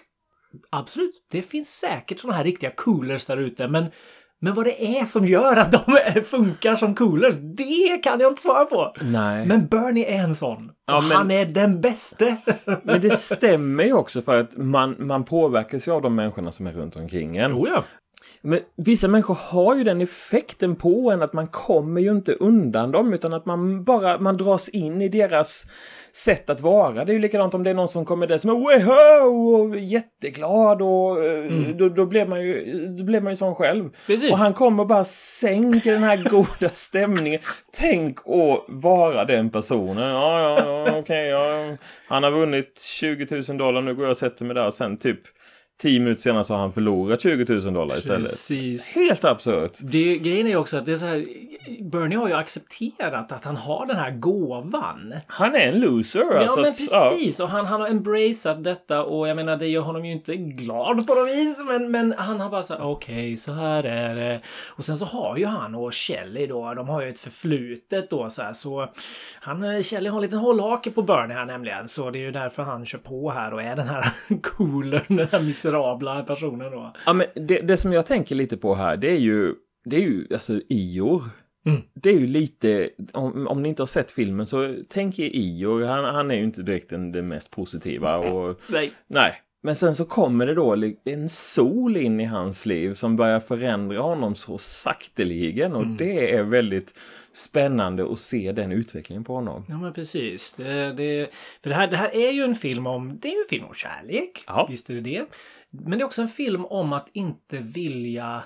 absolut, 0.70 1.26
det 1.32 1.42
finns 1.42 1.70
säkert 1.70 2.20
såna 2.20 2.34
här 2.34 2.44
riktiga 2.44 2.72
coolers 2.72 3.26
där 3.26 3.38
ute, 3.38 3.68
men 3.68 3.86
men 4.40 4.54
vad 4.54 4.66
det 4.66 4.98
är 5.00 5.06
som 5.06 5.26
gör 5.26 5.58
att 5.58 5.72
de 5.72 6.22
funkar 6.24 6.76
som 6.76 6.96
coolers, 6.96 7.36
det 7.58 7.98
kan 8.04 8.20
jag 8.20 8.32
inte 8.32 8.42
svara 8.42 8.66
på. 8.66 8.94
Nej. 9.02 9.46
Men 9.46 9.68
Bernie 9.68 10.06
är 10.06 10.24
en 10.24 10.36
sån. 10.36 10.72
Ja, 10.88 11.02
men- 11.02 11.18
Han 11.18 11.32
är 11.32 11.46
den 11.46 11.82
bäste. 11.82 12.38
Men 12.84 13.02
det 13.02 13.10
stämmer 13.10 13.84
ju 13.84 13.94
också 13.94 14.22
för 14.22 14.40
att 14.40 14.58
man, 14.58 14.96
man 15.00 15.24
påverkas 15.26 15.88
ju 15.88 15.92
av 15.92 16.02
de 16.02 16.16
människorna 16.16 16.52
som 16.52 16.68
är 16.68 16.74
runt 16.74 16.96
omkring 16.96 17.38
en. 17.38 17.54
oh 17.54 17.70
ja. 17.70 17.84
Men 18.42 18.60
vissa 18.76 19.08
människor 19.08 19.38
har 19.42 19.76
ju 19.76 19.84
den 19.84 20.02
effekten 20.02 20.76
på 20.76 21.12
en 21.12 21.22
att 21.22 21.34
man 21.34 21.48
kommer 21.48 22.02
ju 22.02 22.12
inte 22.12 22.34
undan 22.34 22.92
dem 22.92 23.14
utan 23.14 23.34
att 23.34 23.46
man 23.46 23.84
bara 23.84 24.20
man 24.20 24.38
dras 24.38 24.70
in 24.70 25.02
i 25.02 25.10
deras 25.10 25.66
sätt 26.14 26.50
att 26.50 26.62
vara. 26.62 27.06
Det 27.06 27.12
är 27.12 27.14
ju 27.14 27.20
likadant 27.20 27.54
om 27.54 27.64
det 27.64 27.70
är 27.70 27.74
någon 27.74 27.88
som 27.88 28.06
kommer 28.06 28.28
där 28.28 28.38
som 28.38 28.50
är 28.50 28.56
och 29.28 29.80
jätteglad 29.80 30.82
och 30.82 31.26
eh, 31.26 31.52
då, 31.76 31.90
då 31.90 32.06
blir 32.06 32.26
man 32.26 32.42
ju 32.42 32.86
då 32.98 33.04
blir 33.04 33.22
man 33.22 33.32
ju 33.32 33.36
sån 33.36 33.56
själv. 33.56 33.90
Precis. 34.08 34.32
Och 34.32 34.38
han 34.38 34.54
kommer 34.54 34.86
bara 34.86 35.04
sänker 35.04 35.92
den 35.92 36.04
här 36.04 36.30
goda 36.30 36.70
stämningen. 36.74 37.40
Tänk 37.74 38.20
att 38.20 38.64
vara 38.68 39.26
den 39.26 39.50
personen. 39.50 40.10
Ja, 40.10 40.42
ja, 40.42 40.86
ja 40.86 41.00
okej. 41.00 41.28
ja. 41.28 41.78
Han 42.08 42.24
har 42.24 42.32
vunnit 42.32 42.82
20 42.82 43.44
000 43.48 43.58
dollar. 43.58 43.82
Nu 43.82 43.96
går 43.96 44.06
jag 44.06 44.12
och 44.12 44.18
sätter 44.18 44.46
mig 44.46 44.56
där 44.56 44.66
och 44.66 44.74
sen 44.74 44.98
typ 44.98 45.20
10 45.82 46.00
minuter 46.00 46.22
senare 46.22 46.44
så 46.44 46.54
har 46.54 46.62
han 46.62 46.72
förlorat 46.72 47.22
20 47.22 47.54
000 47.54 47.74
dollar 47.74 47.98
istället. 47.98 48.30
Precis. 48.30 48.88
Helt 48.88 49.26
absurt. 49.26 49.72
Det, 49.82 50.18
grejen 50.18 50.46
är 50.48 50.52
ju 50.52 50.58
också 50.58 50.78
att 50.78 50.86
det 50.86 50.92
är 50.92 50.96
så 50.96 51.06
här, 51.06 51.26
Bernie 51.82 52.18
har 52.18 52.28
ju 52.28 52.34
accepterat 52.34 53.32
att 53.32 53.44
han 53.46 53.56
har 53.56 53.86
den 53.86 53.96
här 53.96 54.12
gåvan. 54.12 55.14
Han 55.28 55.56
är 55.56 55.60
en 55.60 55.80
loser. 55.80 56.20
Ja 56.34 56.40
alltså 56.40 56.60
men 56.62 56.70
att- 56.70 56.92
ja. 56.92 57.10
precis 57.12 57.40
och 57.40 57.50
han, 57.50 57.66
han 57.66 57.82
har 57.82 57.88
embraceat 57.88 58.64
detta 58.64 59.04
och 59.04 59.28
jag 59.28 59.36
menar 59.36 59.58
det 59.58 59.68
gör 59.68 59.82
honom 59.82 60.06
ju 60.06 60.12
inte 60.12 60.36
glad 60.36 61.08
på 61.08 61.16
något 61.16 61.28
vis 61.30 61.58
men, 61.68 61.92
men 61.92 62.14
han 62.18 62.40
har 62.40 62.50
bara 62.50 62.64
sagt 62.64 62.82
okej 62.84 63.38
så 63.38 63.52
här 63.54 63.84
är 63.84 64.16
det. 64.16 64.42
Och 64.68 64.86
sen 64.86 64.98
så 64.98 65.06
har 65.06 65.38
ju 65.38 65.46
han 65.46 65.76
och 65.76 65.94
Shelley 65.94 66.48
då, 66.48 66.74
de 66.74 66.90
har 66.90 67.02
ju 67.02 67.10
ett 67.10 67.20
förflutet 67.20 68.10
då 68.10 68.30
så 68.30 68.42
här 68.42 68.54
så 68.54 68.90
han, 69.40 69.64
eh, 69.64 69.82
Shelley 69.84 70.10
har 70.10 70.18
en 70.18 70.22
liten 70.24 70.40
hållhake 70.40 70.92
på 70.92 71.02
Bernie 71.02 71.34
här 71.36 71.46
nämligen 71.46 71.88
så 71.88 72.12
det 72.12 72.20
är 72.20 72.24
ju 72.24 72.32
därför 72.32 72.64
han 72.64 72.86
kör 72.86 72.98
på 72.98 73.32
här 73.32 73.54
och 73.54 73.62
är 73.62 73.76
den 73.76 73.88
här 73.88 74.06
coolern, 74.42 75.18
den 75.18 75.28
här 75.32 75.40
miserabla 75.68 76.24
personen 76.24 76.72
då. 76.72 76.94
Ja, 77.06 77.14
men 77.14 77.28
det, 77.36 77.60
det 77.60 77.78
som 77.78 77.94
jag 77.94 78.06
tänker 78.06 78.36
lite 78.36 78.58
på 78.58 78.76
här, 78.76 78.98
det 78.98 79.12
är 79.12 79.20
ju, 79.20 79.54
det 79.86 79.96
är 79.96 80.02
ju 80.02 80.28
alltså 80.34 80.62
Ior. 80.70 81.24
Mm. 81.66 81.82
Det 81.94 82.10
är 82.10 82.20
ju 82.20 82.28
lite, 82.28 82.90
om, 83.14 83.48
om 83.48 83.64
ni 83.64 83.70
inte 83.70 83.82
har 83.82 83.88
sett 83.88 84.12
filmen 84.12 84.48
så 84.48 84.76
tänk 84.90 85.20
er 85.20 85.30
Ior, 85.34 85.86
han, 85.86 86.16
han 86.16 86.32
är 86.32 86.36
ju 86.36 86.44
inte 86.44 86.62
direkt 86.62 86.90
den, 86.90 87.12
den 87.12 87.28
mest 87.28 87.52
positiva 87.52 88.18
och 88.18 88.60
Nej. 88.70 88.92
nej. 89.08 89.34
Men 89.64 89.76
sen 89.76 89.96
så 89.96 90.06
kommer 90.06 90.46
det 90.46 90.54
då 90.54 90.94
en 91.06 91.30
sol 91.30 91.98
in 91.98 92.20
i 92.20 92.26
hans 92.26 92.66
liv 92.66 92.94
som 92.94 93.16
börjar 93.16 93.40
förändra 93.40 94.00
honom 94.00 94.36
så 94.36 94.58
sakteligen 94.58 95.74
och 95.74 95.88
det 95.88 96.34
är 96.34 96.44
väldigt 96.44 96.94
spännande 97.34 98.12
att 98.12 98.20
se 98.20 98.52
den 98.52 98.72
utvecklingen 98.72 99.24
på 99.24 99.34
honom. 99.34 99.66
Ja 99.70 99.78
men 99.78 99.94
precis. 99.94 100.54
Det, 100.54 100.94
det, 100.94 101.30
för 101.64 101.70
det 101.70 101.76
här, 101.76 101.88
det 101.88 101.98
här 101.98 102.16
är 102.16 102.32
ju 102.32 102.44
en 102.44 102.56
film 102.56 102.88
om, 102.88 103.20
det 103.20 103.28
är 103.28 103.32
ju 103.32 103.40
en 103.40 103.50
film 103.50 103.66
om 103.66 103.74
kärlek. 103.74 104.44
Ja. 104.48 104.68
Visst 104.70 104.90
är 104.90 104.94
det 104.94 105.02
det. 105.02 105.26
Men 105.86 105.98
det 106.00 106.04
är 106.04 106.06
också 106.06 106.22
en 106.22 106.28
film 106.28 106.66
om 106.66 106.94
att 106.94 107.10
inte 107.14 107.58
vilja 107.58 108.44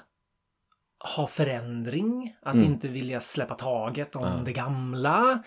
ha 1.17 1.27
förändring. 1.27 2.35
Att 2.41 2.55
Mm. 2.55 2.65
inte 2.67 2.87
vilja 2.87 3.21
släppa 3.21 3.55
taget 3.55 4.15
om 4.15 4.23
Ja. 4.23 4.41
det 4.45 4.53
gamla. 4.53 5.43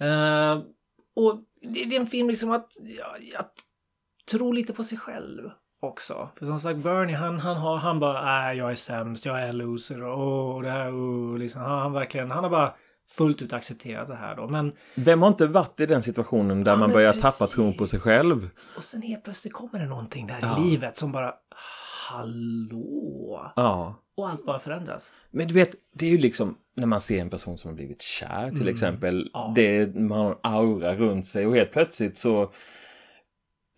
Eh, 0.00 0.58
och 1.16 1.40
det, 1.62 1.84
det 1.84 1.96
är 1.96 2.00
en 2.00 2.06
film 2.06 2.28
liksom 2.30 2.50
att, 2.50 2.72
att 3.38 3.52
tro 4.30 4.52
lite 4.52 4.72
på 4.72 4.84
sig 4.84 4.98
själv 4.98 5.50
också. 5.80 6.28
För 6.38 6.46
som 6.46 6.60
sagt 6.60 6.78
Bernie 6.78 7.14
han, 7.16 7.38
han 7.38 7.56
har, 7.56 7.76
han 7.76 8.00
bara, 8.00 8.50
äh, 8.52 8.58
jag 8.58 8.72
är 8.72 8.76
sämst, 8.76 9.24
jag 9.24 9.42
är 9.42 9.52
loser 9.52 10.02
och 10.02 10.62
det 10.62 10.70
här, 10.70 10.90
oh, 10.90 11.38
liksom. 11.38 11.60
Han, 11.62 11.78
han 11.78 11.92
verkligen, 11.92 12.30
han 12.30 12.44
har 12.44 12.50
bara 12.50 12.74
fullt 13.10 13.42
ut 13.42 13.52
accepterat 13.52 14.08
det 14.08 14.14
här 14.14 14.36
då. 14.36 14.48
Men 14.48 14.72
Vem 14.94 15.22
har 15.22 15.28
inte 15.28 15.46
varit 15.46 15.80
i 15.80 15.86
den 15.86 16.02
situationen 16.02 16.64
där 16.64 16.72
Ja, 16.72 16.76
man 16.76 16.92
börjar 16.92 17.12
precis. 17.12 17.38
tappa 17.38 17.50
tron 17.50 17.76
på 17.76 17.86
sig 17.86 18.00
själv? 18.00 18.50
Och 18.76 18.84
sen 18.84 19.02
helt 19.02 19.24
plötsligt 19.24 19.52
kommer 19.54 19.78
det 19.78 19.86
någonting 19.86 20.26
där 20.26 20.38
Ja. 20.42 20.58
i 20.66 20.70
livet 20.70 20.96
som 20.96 21.12
bara 21.12 21.34
hallå? 22.10 23.52
Ja. 23.56 23.94
Och 24.16 24.28
allt 24.28 24.46
bara 24.46 24.58
förändras. 24.60 25.12
Men 25.30 25.48
du 25.48 25.54
vet, 25.54 25.70
det 25.94 26.06
är 26.06 26.10
ju 26.10 26.18
liksom 26.18 26.56
när 26.76 26.86
man 26.86 27.00
ser 27.00 27.20
en 27.20 27.30
person 27.30 27.58
som 27.58 27.68
har 27.70 27.74
blivit 27.74 28.02
kär 28.02 28.50
till 28.50 28.68
exempel. 28.68 29.14
Mm. 29.14 29.30
Ja. 29.32 29.52
Det, 29.54 29.94
man 29.94 30.18
har 30.18 30.30
en 30.30 30.36
aura 30.42 30.94
runt 30.94 31.26
sig 31.26 31.46
och 31.46 31.54
helt 31.54 31.72
plötsligt 31.72 32.18
så 32.18 32.52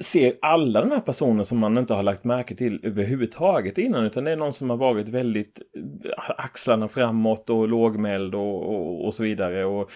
ser 0.04 0.32
alla 0.42 0.80
den 0.80 0.92
här 0.92 1.00
personen 1.00 1.44
som 1.44 1.58
man 1.58 1.78
inte 1.78 1.94
har 1.94 2.02
lagt 2.02 2.24
märke 2.24 2.56
till 2.56 2.80
överhuvudtaget 2.82 3.78
innan 3.78 4.04
utan 4.04 4.24
det 4.24 4.30
är 4.30 4.36
någon 4.36 4.52
som 4.52 4.70
har 4.70 4.76
varit 4.76 5.08
väldigt 5.08 5.60
eh, 6.04 6.12
axlarna 6.36 6.88
framåt 6.88 7.50
och 7.50 7.68
lågmäld 7.68 8.34
och, 8.34 8.74
och, 8.74 9.06
och 9.06 9.14
så 9.14 9.22
vidare. 9.22 9.64
Och, 9.64 9.90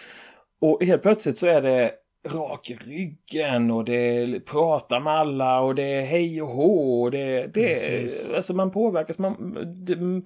och 0.61 0.85
helt 0.85 1.03
plötsligt 1.03 1.39
så 1.39 1.47
är 1.47 1.63
det 1.63 1.93
rak 2.29 2.71
i 2.71 2.75
ryggen 2.75 3.71
och 3.71 3.85
det 3.85 4.41
pratar 4.47 5.01
med 5.01 5.13
alla 5.13 5.61
och 5.61 5.75
det 5.75 5.83
är 5.83 6.03
hej 6.03 6.43
och 6.43 6.49
hå 6.49 7.03
och 7.03 7.11
det, 7.11 7.47
det 7.47 7.51
Precis. 7.53 8.33
alltså 8.33 8.55
man 8.55 8.71
påverkas, 8.71 9.19
man, 9.19 9.55
det, 9.77 10.23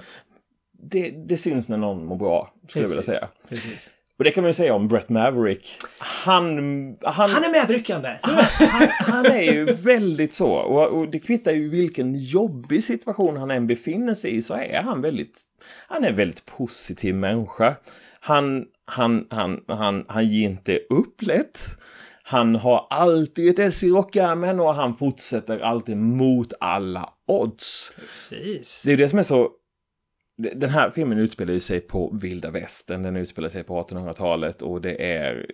det, 0.72 1.10
det 1.10 1.36
syns 1.36 1.68
när 1.68 1.76
någon 1.76 2.06
mår 2.06 2.16
bra, 2.16 2.54
skulle 2.68 2.84
jag 2.84 2.88
vilja 2.88 3.02
Precis. 3.02 3.14
säga. 3.14 3.28
Precis. 3.48 3.90
Och 4.18 4.24
det 4.24 4.30
kan 4.30 4.42
man 4.42 4.48
ju 4.48 4.54
säga 4.54 4.74
om 4.74 4.88
Brett 4.88 5.08
Maverick. 5.08 5.76
Han, 5.98 6.56
han, 7.02 7.30
Han 7.30 7.44
är 7.44 7.50
medryckande! 7.50 8.18
han, 8.22 8.44
han, 8.58 8.88
han 8.90 9.26
är 9.26 9.42
ju 9.42 9.64
väldigt 9.64 10.34
så. 10.34 10.52
Och, 10.52 10.98
och 10.98 11.08
det 11.08 11.18
kvittar 11.18 11.52
ju 11.52 11.68
vilken 11.68 12.14
jobbig 12.14 12.84
situation 12.84 13.36
han 13.36 13.50
än 13.50 13.66
befinner 13.66 14.14
sig 14.14 14.36
i 14.36 14.42
så 14.42 14.54
är 14.54 14.82
han 14.82 15.00
väldigt, 15.00 15.42
han 15.88 16.04
är 16.04 16.08
en 16.08 16.16
väldigt 16.16 16.46
positiv 16.46 17.14
människa. 17.14 17.76
Han, 18.20 18.64
han, 18.84 19.26
han, 19.30 19.60
han, 19.68 20.04
han 20.08 20.26
ger 20.26 20.48
inte 20.48 20.78
upp 20.90 21.22
lätt. 21.22 21.58
Han 22.22 22.54
har 22.54 22.86
alltid 22.90 23.48
ett 23.48 23.58
S 23.58 23.82
i 23.82 23.90
rockärmen 23.90 24.60
och 24.60 24.74
han 24.74 24.94
fortsätter 24.94 25.58
alltid 25.58 25.96
mot 25.96 26.52
alla 26.60 27.12
odds. 27.26 27.92
Precis. 27.96 28.82
Det 28.84 28.92
är 28.92 28.96
det 28.96 29.08
som 29.08 29.18
är 29.18 29.22
så... 29.22 29.50
Den 30.38 30.70
här 30.70 30.90
filmen 30.90 31.18
utspelar 31.18 31.58
sig 31.58 31.80
på 31.80 32.18
vilda 32.22 32.50
västern. 32.50 33.02
Den 33.02 33.16
utspelar 33.16 33.48
sig 33.48 33.64
på 33.64 33.82
1800-talet 33.82 34.62
och 34.62 34.80
det 34.80 35.12
är 35.12 35.46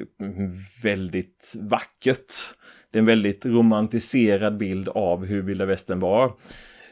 väldigt 0.82 1.54
vackert. 1.60 2.32
Det 2.90 2.98
är 2.98 3.00
en 3.00 3.06
väldigt 3.06 3.46
romantiserad 3.46 4.56
bild 4.56 4.88
av 4.88 5.24
hur 5.24 5.42
vilda 5.42 5.66
västern 5.66 6.00
var. 6.00 6.32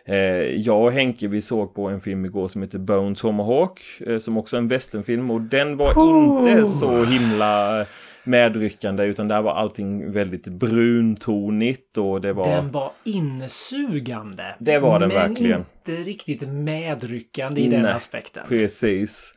Eh, 0.04 0.16
jag 0.44 0.84
och 0.84 0.92
Henke 0.92 1.28
vi 1.28 1.42
såg 1.42 1.74
på 1.74 1.88
en 1.88 2.00
film 2.00 2.24
igår 2.24 2.48
som 2.48 2.62
heter 2.62 2.78
Bone 2.78 3.14
Tomahawk 3.14 3.80
eh, 4.06 4.18
som 4.18 4.36
också 4.36 4.56
är 4.56 4.58
en 4.58 4.68
westernfilm 4.68 5.30
och 5.30 5.40
den 5.40 5.76
var 5.76 5.88
inte 5.88 6.66
så 6.66 7.04
himla 7.04 7.86
medryckande 8.24 9.04
utan 9.04 9.28
där 9.28 9.42
var 9.42 9.52
allting 9.54 10.12
väldigt 10.12 10.48
bruntonigt 10.48 11.98
och 11.98 12.20
det 12.20 12.32
var... 12.32 12.44
Den 12.48 12.70
var 12.70 12.90
insugande. 13.04 14.44
Det 14.58 14.78
var 14.78 14.98
den 15.00 15.08
men 15.08 15.18
verkligen. 15.28 15.64
inte 15.86 16.02
riktigt 16.02 16.48
medryckande 16.48 17.60
i 17.60 17.68
den 17.68 17.82
Nej, 17.82 17.92
aspekten. 17.92 18.42
Precis. 18.48 19.34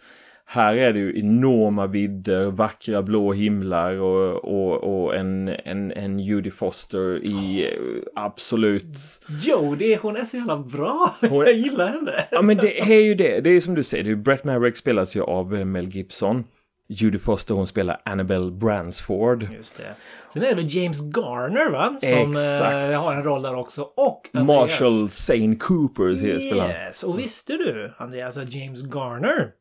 Här 0.48 0.76
är 0.76 0.94
det 0.94 1.00
ju 1.00 1.20
enorma 1.20 1.88
vidder, 1.88 2.46
vackra 2.46 3.02
blå 3.02 3.34
himlar 3.34 3.92
och, 4.02 4.36
och, 4.46 4.84
och 5.06 5.16
en, 5.16 5.48
en, 5.48 5.92
en 5.92 6.20
Judy 6.20 6.52
Foster 6.52 7.26
i 7.26 7.64
eh, 7.66 7.72
absolut... 8.16 8.98
Jo, 9.44 9.76
det 9.80 9.94
är, 9.94 9.98
hon 9.98 10.16
är 10.18 10.24
så 10.24 10.38
jävla 10.38 10.58
bra. 10.58 11.16
Hon- 11.22 11.46
Jag 11.46 11.54
gillar 11.54 11.88
henne. 11.88 12.12
Ja 12.32 12.42
men 12.42 12.58
det 12.58 12.80
är 12.82 13.02
ju 13.04 13.16
det. 13.16 13.40
Det 13.40 13.50
är 13.50 13.62
som 13.62 13.76
du 13.76 13.84
säger, 13.84 14.16
Brett 14.16 14.44
Maverick 14.44 14.78
spelas 14.78 15.16
ju 15.16 15.22
av 15.22 15.56
eh, 15.56 15.66
Mel 15.66 15.88
Gibson. 15.88 16.44
Judy 16.88 17.18
Foster 17.20 17.54
hon 17.56 17.68
spelar 17.68 18.02
Annabelle 18.06 18.52
Bransford. 18.52 19.48
Just 19.54 19.78
det. 19.78 19.96
Sen 20.34 20.44
är 20.44 20.50
det 20.50 20.56
väl 20.56 20.76
James 20.76 21.02
Garner 21.02 21.70
va? 21.70 21.98
Som 22.02 22.32
Exakt. 22.32 22.88
eh, 22.88 23.04
har 23.04 23.16
en 23.18 23.24
roll 23.24 23.42
där 23.42 23.56
också. 23.56 23.82
Och 23.82 24.30
Andreas. 24.34 24.48
Marshall 24.72 25.10
Zane 25.10 25.56
Cooper 25.56 26.10
spelar 26.10 26.62
han. 26.62 26.70
Yes, 26.72 27.04
och 27.04 27.20
visste 27.20 27.54
du 27.54 27.94
Andreas 27.98 28.38
att 28.38 28.54
James 28.54 28.82
Garner 28.82 29.52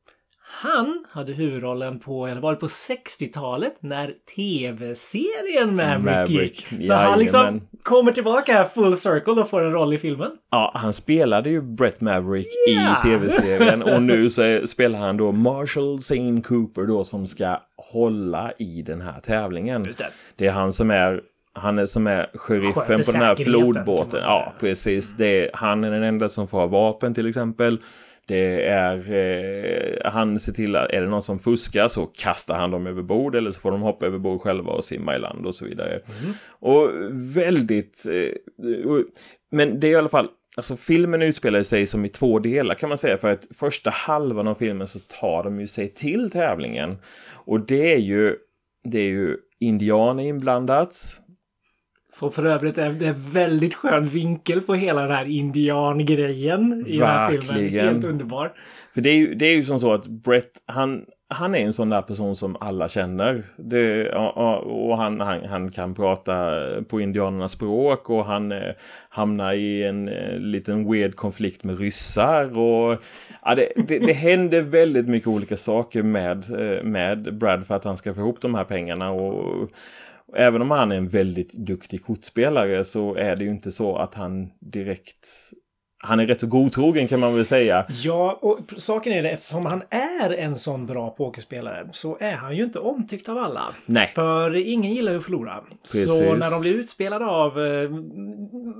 han 0.62 1.04
hade 1.10 1.32
huvudrollen 1.32 2.00
på, 2.00 2.20
var 2.40 2.50
det 2.50 2.56
på 2.60 2.66
60-talet 2.66 3.74
när 3.80 4.14
tv-serien 4.36 5.76
Maverick, 5.76 6.04
Maverick, 6.04 6.72
gick. 6.72 6.86
Så 6.86 6.94
han 6.94 7.18
liksom 7.18 7.60
kommer 7.82 8.12
tillbaka 8.12 8.52
här 8.52 8.64
full 8.64 8.96
circle 8.96 9.32
och 9.32 9.48
får 9.48 9.64
en 9.64 9.72
roll 9.72 9.94
i 9.94 9.98
filmen. 9.98 10.30
Ja, 10.50 10.72
han 10.74 10.92
spelade 10.92 11.50
ju 11.50 11.60
Brett 11.62 12.00
Maverick 12.00 12.46
Ja. 12.66 12.98
i 12.98 13.02
tv-serien 13.08 13.82
och 13.82 14.02
nu 14.02 14.30
så 14.30 14.66
spelar 14.66 14.98
han 14.98 15.16
då 15.16 15.32
Marshall 15.32 16.00
Zane 16.00 16.40
Cooper 16.40 16.82
då 16.82 17.04
som 17.04 17.26
ska 17.26 17.60
hålla 17.92 18.52
i 18.58 18.82
den 18.82 19.00
här 19.00 19.20
tävlingen. 19.20 19.82
Det. 19.82 20.06
Det 20.36 20.46
är 20.46 20.52
han 20.52 20.72
som 20.72 20.90
är 20.90 21.20
han 21.56 21.78
är 21.78 21.86
som 21.86 22.06
är 22.06 22.26
sheriffen 22.34 23.02
på 23.04 23.12
den 23.12 23.20
här 23.22 23.36
flodbåten. 23.36 24.20
Ja, 24.22 24.52
precis. 24.60 25.16
Det 25.16 25.26
är, 25.26 25.50
han 25.54 25.84
är 25.84 25.90
den 25.90 26.02
enda 26.02 26.28
som 26.28 26.48
får 26.48 26.58
ha 26.58 26.66
vapen 26.66 27.14
till 27.14 27.26
exempel. 27.28 27.78
Det 28.26 28.66
är, 28.66 29.12
eh, 29.12 30.10
han 30.12 30.40
ser 30.40 30.52
till 30.52 30.76
att 30.76 30.90
är 30.90 31.00
det 31.00 31.08
någon 31.08 31.22
som 31.22 31.38
fuskar 31.38 31.88
så 31.88 32.06
kastar 32.06 32.54
han 32.54 32.70
dem 32.70 32.86
över 32.86 33.02
bord 33.02 33.34
eller 33.36 33.50
så 33.52 33.60
får 33.60 33.70
de 33.70 33.80
hoppa 33.80 34.06
över 34.06 34.18
bord 34.18 34.40
själva 34.40 34.72
och 34.72 34.84
simma 34.84 35.16
i 35.16 35.18
land 35.18 35.46
och 35.46 35.54
så 35.54 35.64
vidare. 35.64 36.00
Och 36.50 36.90
väldigt, 37.12 38.04
eh, 38.06 38.86
och- 38.90 39.04
men 39.50 39.80
det 39.80 39.86
är 39.86 39.90
i 39.90 39.94
alla 39.96 40.08
fall, 40.08 40.28
alltså 40.56 40.76
filmen 40.76 41.22
utspelar 41.22 41.62
sig 41.62 41.86
som 41.86 42.04
i 42.04 42.08
två 42.08 42.38
delar 42.38 42.74
kan 42.74 42.88
man 42.88 42.98
säga 42.98 43.18
för 43.18 43.28
att 43.32 43.46
första 43.54 43.90
halvan 43.90 44.48
av 44.48 44.54
filmen 44.54 44.86
så 44.86 44.98
tar 44.98 45.44
de 45.44 45.60
ju 45.60 45.66
sig 45.66 45.88
till 45.88 46.30
tävlingen. 46.30 46.96
Och 47.34 47.60
det 47.60 47.92
är 47.94 47.98
ju, 47.98 48.36
det 48.84 48.98
är 48.98 49.08
ju 49.10 49.36
indianer 49.60 50.24
inblandat. 50.24 51.20
Så 52.14 52.30
för 52.30 52.46
övrigt 52.46 52.78
är 52.78 52.90
det 52.90 53.06
en 53.06 53.30
väldigt 53.30 53.74
skön 53.74 54.06
vinkel 54.06 54.60
på 54.60 54.74
hela 54.74 55.00
den 55.02 55.10
här 55.10 55.28
indiangrejen 55.28 56.84
i 56.86 56.98
den 56.98 57.06
här 57.06 57.30
filmen. 57.30 57.46
Verkligen. 57.48 57.86
Helt 57.86 58.04
underbar. 58.04 58.52
För 58.94 59.00
det 59.00 59.10
är 59.10 59.16
ju, 59.16 59.34
det 59.34 59.46
är 59.46 59.56
ju 59.56 59.64
som 59.64 59.78
så 59.78 59.92
att 59.92 60.06
Brett, 60.06 60.50
han, 60.66 61.04
han 61.28 61.54
är 61.54 61.58
en 61.58 61.72
sån 61.72 61.90
där 61.90 62.02
person 62.02 62.36
som 62.36 62.56
alla 62.60 62.88
känner. 62.88 63.42
Det, 63.56 64.08
ja, 64.12 64.56
och 64.56 64.96
han, 64.96 65.20
han, 65.20 65.44
han 65.44 65.70
kan 65.70 65.94
prata 65.94 66.54
på 66.88 67.00
indianernas 67.00 67.52
språk 67.52 68.10
och 68.10 68.24
han 68.24 68.52
eh, 68.52 68.72
hamnar 69.08 69.52
i 69.52 69.84
en 69.84 70.08
eh, 70.08 70.38
liten 70.38 70.92
weird 70.92 71.16
konflikt 71.16 71.64
med 71.64 71.78
ryssar. 71.78 72.58
Och, 72.58 73.02
ja, 73.42 73.54
det, 73.54 73.72
det, 73.88 73.98
det 73.98 74.12
händer 74.12 74.62
väldigt 74.62 75.08
mycket 75.08 75.28
olika 75.28 75.56
saker 75.56 76.02
med, 76.02 76.44
eh, 76.60 76.82
med 76.82 77.38
Brad 77.38 77.66
för 77.66 77.74
att 77.74 77.84
han 77.84 77.96
ska 77.96 78.14
få 78.14 78.20
ihop 78.20 78.40
de 78.40 78.54
här 78.54 78.64
pengarna. 78.64 79.10
Och, 80.26 80.38
Även 80.38 80.62
om 80.62 80.70
han 80.70 80.92
är 80.92 80.96
en 80.96 81.08
väldigt 81.08 81.52
duktig 81.52 82.02
kortspelare 82.02 82.84
så 82.84 83.14
är 83.14 83.36
det 83.36 83.44
ju 83.44 83.50
inte 83.50 83.72
så 83.72 83.96
att 83.96 84.14
han 84.14 84.50
direkt... 84.60 85.28
Han 86.04 86.20
är 86.20 86.26
rätt 86.26 86.40
så 86.40 86.46
godtrogen 86.46 87.08
kan 87.08 87.20
man 87.20 87.34
väl 87.36 87.46
säga. 87.46 87.84
Ja, 87.88 88.38
och 88.42 88.58
saken 88.76 89.12
är 89.12 89.22
det 89.22 89.30
eftersom 89.30 89.66
han 89.66 89.82
är 89.90 90.30
en 90.30 90.56
sån 90.56 90.86
bra 90.86 91.10
pokerspelare 91.10 91.88
så 91.92 92.16
är 92.20 92.32
han 92.32 92.56
ju 92.56 92.64
inte 92.64 92.78
omtyckt 92.78 93.28
av 93.28 93.38
alla. 93.38 93.62
Nej. 93.86 94.12
För 94.14 94.56
ingen 94.56 94.92
gillar 94.92 95.12
ju 95.12 95.18
att 95.18 95.24
förlora. 95.24 95.60
Precis. 95.82 96.16
Så 96.16 96.34
när 96.34 96.50
de 96.50 96.60
blir 96.60 96.72
utspelade 96.72 97.24
av... 97.24 97.60
Eh, 97.66 97.90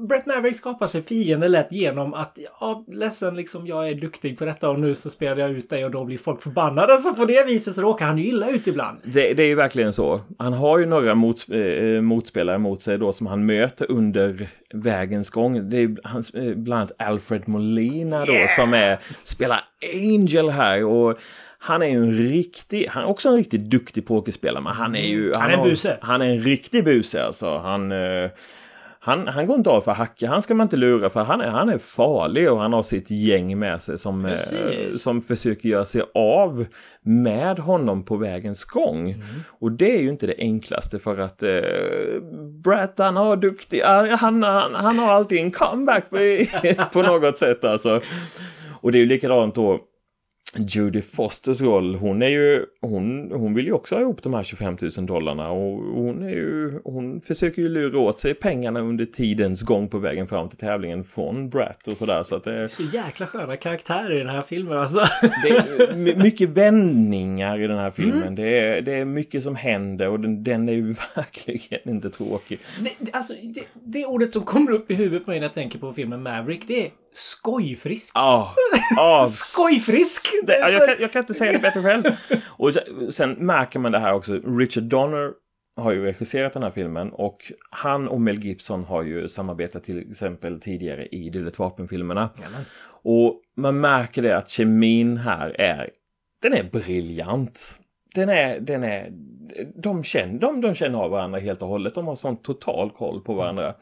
Brett 0.08 0.26
Maverick 0.26 0.56
skapar 0.56 0.86
sig 0.86 1.02
fiender 1.02 1.48
lätt 1.48 1.72
genom 1.72 2.14
att 2.14 2.38
ja, 2.60 2.84
ledsen 2.88 3.36
liksom 3.36 3.66
jag 3.66 3.88
är 3.88 3.94
duktig 3.94 4.38
på 4.38 4.44
detta 4.44 4.70
och 4.70 4.80
nu 4.80 4.94
så 4.94 5.10
spelar 5.10 5.36
jag 5.36 5.50
ut 5.50 5.70
dig 5.70 5.84
och 5.84 5.90
då 5.90 6.04
blir 6.04 6.18
folk 6.18 6.42
förbannade. 6.42 6.98
Så 6.98 7.14
på 7.14 7.24
det 7.24 7.46
viset 7.46 7.74
så 7.74 7.82
råkar 7.82 8.06
han 8.06 8.18
ju 8.18 8.26
illa 8.26 8.50
ut 8.50 8.66
ibland. 8.66 8.98
Det, 9.04 9.34
det 9.34 9.42
är 9.42 9.46
ju 9.46 9.54
verkligen 9.54 9.92
så. 9.92 10.20
Han 10.38 10.52
har 10.52 10.78
ju 10.78 10.86
några 10.86 11.14
mot, 11.14 11.46
eh, 11.50 12.00
motspelare 12.00 12.58
mot 12.58 12.82
sig 12.82 12.98
då 12.98 13.12
som 13.12 13.26
han 13.26 13.46
möter 13.46 13.90
under 13.90 14.48
vägens 14.74 15.30
gång. 15.30 15.70
Det 15.70 15.76
är 15.76 15.88
eh, 16.34 16.54
bland 16.54 16.80
annat 16.80 16.92
Alfred 17.14 17.48
Molina 17.48 18.24
då 18.24 18.46
som 18.56 18.74
är, 18.74 18.98
spelar 19.24 19.60
Angel 19.94 20.50
här 20.50 20.84
och 20.84 21.18
han 21.58 21.82
är 21.82 21.86
ju 21.86 21.96
en 21.96 22.18
riktig, 22.18 22.86
han 22.90 23.02
är 23.02 23.06
också 23.06 23.28
en 23.28 23.36
riktigt 23.36 23.60
duktig 23.60 24.06
pokerspelare 24.06 24.62
men 24.62 24.72
han 24.72 24.96
är 24.96 25.06
ju... 25.06 25.32
Han 25.34 25.50
är 25.50 25.52
en 25.52 25.58
har- 25.58 25.66
buse. 25.68 25.98
Han 26.00 26.22
är 26.22 26.26
en 26.26 26.40
riktig 26.42 26.84
buse 26.84 27.24
alltså. 27.24 27.58
Han... 27.58 27.92
Eh, 27.92 28.30
han, 29.06 29.28
han 29.28 29.46
går 29.46 29.56
inte 29.56 29.70
av 29.70 29.80
för 29.80 29.92
hacka, 29.92 30.28
han 30.28 30.42
ska 30.42 30.54
man 30.54 30.64
inte 30.64 30.76
lura 30.76 31.10
för 31.10 31.24
han 31.24 31.40
är, 31.40 31.48
han 31.48 31.68
är 31.68 31.78
farlig 31.78 32.52
och 32.52 32.58
han 32.58 32.72
har 32.72 32.82
sitt 32.82 33.10
gäng 33.10 33.58
med 33.58 33.82
sig 33.82 33.98
som, 33.98 34.24
eh, 34.26 34.90
som 34.92 35.22
försöker 35.22 35.68
göra 35.68 35.84
sig 35.84 36.02
av 36.14 36.66
med 37.02 37.58
honom 37.58 38.04
på 38.04 38.16
vägens 38.16 38.64
gång. 38.64 39.14
Och 39.60 39.72
det 39.72 39.96
är 39.96 40.02
ju 40.02 40.08
inte 40.08 40.26
det 40.26 40.34
enklaste 40.38 40.98
för 40.98 41.18
att 41.18 41.42
eh, 41.42 41.50
Brett 42.64 42.98
han 42.98 43.16
har 43.16 43.36
duktig, 43.36 43.80
han, 43.80 44.42
han, 44.42 44.74
han 44.74 44.98
har 44.98 45.12
alltid 45.12 45.38
en 45.38 45.50
comeback 45.50 46.10
på, 46.10 46.16
på 46.92 47.02
något 47.02 47.38
sätt 47.38 47.64
alltså. 47.64 48.00
Och 48.80 48.92
det 48.92 48.98
är 48.98 49.00
ju 49.00 49.06
likadant 49.06 49.54
då 49.54 49.80
Judy 50.58 51.02
Fosters 51.02 51.62
roll, 51.62 51.94
hon 51.94 52.22
är 52.22 52.28
ju, 52.28 52.66
hon, 52.80 53.32
hon 53.34 53.54
vill 53.54 53.66
ju 53.66 53.72
också 53.72 53.94
ha 53.94 54.02
ihop 54.02 54.22
de 54.22 54.34
här 54.34 54.42
25 54.42 54.76
000 54.96 55.06
dollarna 55.06 55.50
och 55.50 55.72
hon 55.82 56.22
är 56.22 56.28
ju, 56.30 56.80
hon 56.84 57.20
försöker 57.20 57.62
ju 57.62 57.68
lura 57.68 57.98
åt 57.98 58.20
sig 58.20 58.34
pengarna 58.34 58.80
under 58.80 59.04
tidens 59.06 59.62
gång 59.62 59.88
på 59.88 59.98
vägen 59.98 60.26
fram 60.26 60.48
till 60.48 60.58
tävlingen 60.58 61.04
från 61.04 61.48
Bratt 61.50 61.88
och 61.88 61.96
sådär 61.96 62.22
så 62.22 62.36
att 62.36 62.44
det, 62.44 62.68
Så 62.68 62.82
jäkla 62.82 63.26
sköna 63.26 63.56
karaktärer 63.56 64.14
i 64.14 64.18
den 64.18 64.28
här 64.28 64.42
filmen 64.42 64.78
alltså. 64.78 65.00
det 65.42 65.48
är 65.48 65.96
my- 65.96 66.14
mycket 66.22 66.48
vändningar 66.48 67.60
i 67.60 67.66
den 67.66 67.78
här 67.78 67.90
filmen. 67.90 68.34
Det, 68.34 68.58
är, 68.58 68.80
det 68.82 68.94
är 68.94 69.04
mycket 69.04 69.42
som 69.42 69.56
händer 69.56 70.08
och 70.08 70.20
den, 70.20 70.44
den 70.44 70.68
är 70.68 70.72
ju 70.72 70.94
verkligen 71.16 71.88
inte 71.88 72.10
tråkig. 72.10 72.58
Det, 72.80 72.90
det- 72.98 73.12
alltså, 73.12 73.32
det, 73.42 73.62
det 73.84 74.06
ordet 74.06 74.32
som 74.32 74.42
kommer 74.42 74.70
upp 74.72 74.90
i 74.90 74.94
huvudet 74.94 75.24
på 75.24 75.30
mig 75.30 75.40
när 75.40 75.46
jag 75.46 75.54
tänker 75.54 75.78
på 75.78 75.92
filmen 75.92 76.22
Maverick, 76.22 76.68
det 76.68 76.86
är 76.86 76.90
skojfrisk. 77.14 78.12
Ja, 78.14 78.54
ja. 78.96 79.28
Skojfrisk! 79.32 80.26
Det, 80.46 80.58
ja, 80.58 80.70
jag, 80.70 80.86
kan, 80.86 80.96
jag 81.00 81.12
kan 81.12 81.20
inte 81.20 81.34
säga 81.34 81.52
det 81.52 81.58
bättre 81.58 81.82
själv. 81.82 82.04
Och 82.48 82.72
sen, 83.10 83.30
märker 83.30 83.78
man 83.78 83.92
det 83.92 83.98
här 83.98 84.12
också. 84.14 84.32
Richard 84.32 84.84
Donner 84.84 85.32
har 85.76 85.92
ju 85.92 86.04
regisserat 86.04 86.52
den 86.52 86.62
här 86.62 86.70
filmen 86.70 87.10
och 87.10 87.52
han 87.70 88.08
och 88.08 88.20
Mel 88.20 88.38
Gibson 88.38 88.84
har 88.84 89.02
ju 89.02 89.28
samarbetat 89.28 89.84
till 89.84 90.10
exempel 90.10 90.60
tidigare 90.60 91.06
i 91.06 91.30
Dödligt 91.30 91.58
vapen-filmerna. 91.58 92.30
Och 92.86 93.40
man 93.56 93.80
märker 93.80 94.22
det 94.22 94.36
att 94.36 94.50
kemin 94.50 95.16
här 95.16 95.60
är, 95.60 95.90
den 96.42 96.52
är 96.52 96.64
briljant. 96.64 97.80
Den 98.14 98.28
är, 98.28 98.60
den 98.60 98.84
är, 98.84 99.10
de 99.76 100.04
känner, 100.04 100.38
de, 100.38 100.60
de 100.60 100.74
känner 100.74 100.98
av 100.98 101.10
varandra 101.10 101.40
helt 101.40 101.62
och 101.62 101.68
hållet. 101.68 101.94
De 101.94 102.06
har 102.06 102.16
sån 102.16 102.36
total 102.36 102.90
koll 102.90 103.20
på 103.20 103.34
varandra. 103.34 103.74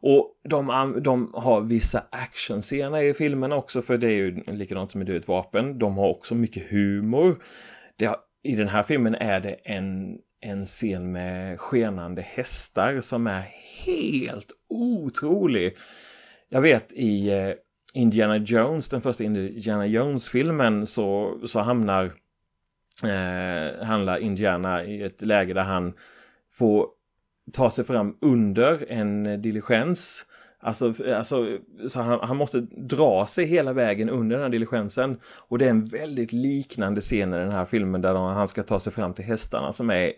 Och 0.00 0.40
de, 0.44 0.96
de 1.02 1.30
har 1.34 1.60
vissa 1.60 2.04
actionscener 2.10 3.02
i 3.02 3.14
filmen 3.14 3.52
också, 3.52 3.82
för 3.82 3.96
det 3.96 4.06
är 4.06 4.16
ju 4.16 4.42
likadant 4.46 4.90
som 4.90 5.02
i 5.02 5.04
Du 5.04 5.16
ett 5.16 5.28
vapen. 5.28 5.78
De 5.78 5.96
har 5.96 6.08
också 6.08 6.34
mycket 6.34 6.70
humor. 6.70 7.36
Det 7.96 8.06
har, 8.06 8.16
I 8.42 8.54
den 8.54 8.68
här 8.68 8.82
filmen 8.82 9.14
är 9.14 9.40
det 9.40 9.52
en, 9.52 10.18
en 10.40 10.66
scen 10.66 11.12
med 11.12 11.60
skenande 11.60 12.22
hästar 12.22 13.00
som 13.00 13.26
är 13.26 13.42
helt 13.86 14.52
otrolig. 14.68 15.76
Jag 16.48 16.60
vet 16.60 16.92
i 16.92 17.30
eh, 17.30 17.52
Indiana 17.94 18.36
Jones, 18.36 18.88
den 18.88 19.00
första 19.00 19.24
Indiana 19.24 19.86
Jones-filmen, 19.86 20.86
så, 20.86 21.38
så 21.46 21.60
hamnar 21.60 22.12
eh, 23.04 23.86
handlar 23.86 24.18
Indiana 24.18 24.84
i 24.84 25.02
ett 25.02 25.22
läge 25.22 25.54
där 25.54 25.62
han 25.62 25.92
får 26.52 26.86
ta 27.52 27.70
sig 27.70 27.86
fram 27.86 28.16
under 28.20 28.84
en 28.88 29.26
eh, 29.26 29.38
diligens. 29.38 30.24
Alltså, 30.60 30.94
alltså 31.14 31.58
så 31.88 32.00
han, 32.00 32.18
han 32.22 32.36
måste 32.36 32.60
dra 32.70 33.26
sig 33.26 33.44
hela 33.44 33.72
vägen 33.72 34.10
under 34.10 34.36
den 34.36 34.42
här 34.42 34.50
diligensen. 34.50 35.18
Och 35.36 35.58
det 35.58 35.64
är 35.64 35.70
en 35.70 35.84
väldigt 35.84 36.32
liknande 36.32 37.00
scen 37.00 37.34
i 37.34 37.36
den 37.36 37.50
här 37.50 37.64
filmen 37.64 38.00
där 38.00 38.14
de, 38.14 38.24
han 38.24 38.48
ska 38.48 38.62
ta 38.62 38.80
sig 38.80 38.92
fram 38.92 39.14
till 39.14 39.24
hästarna 39.24 39.72
som 39.72 39.90
är... 39.90 40.12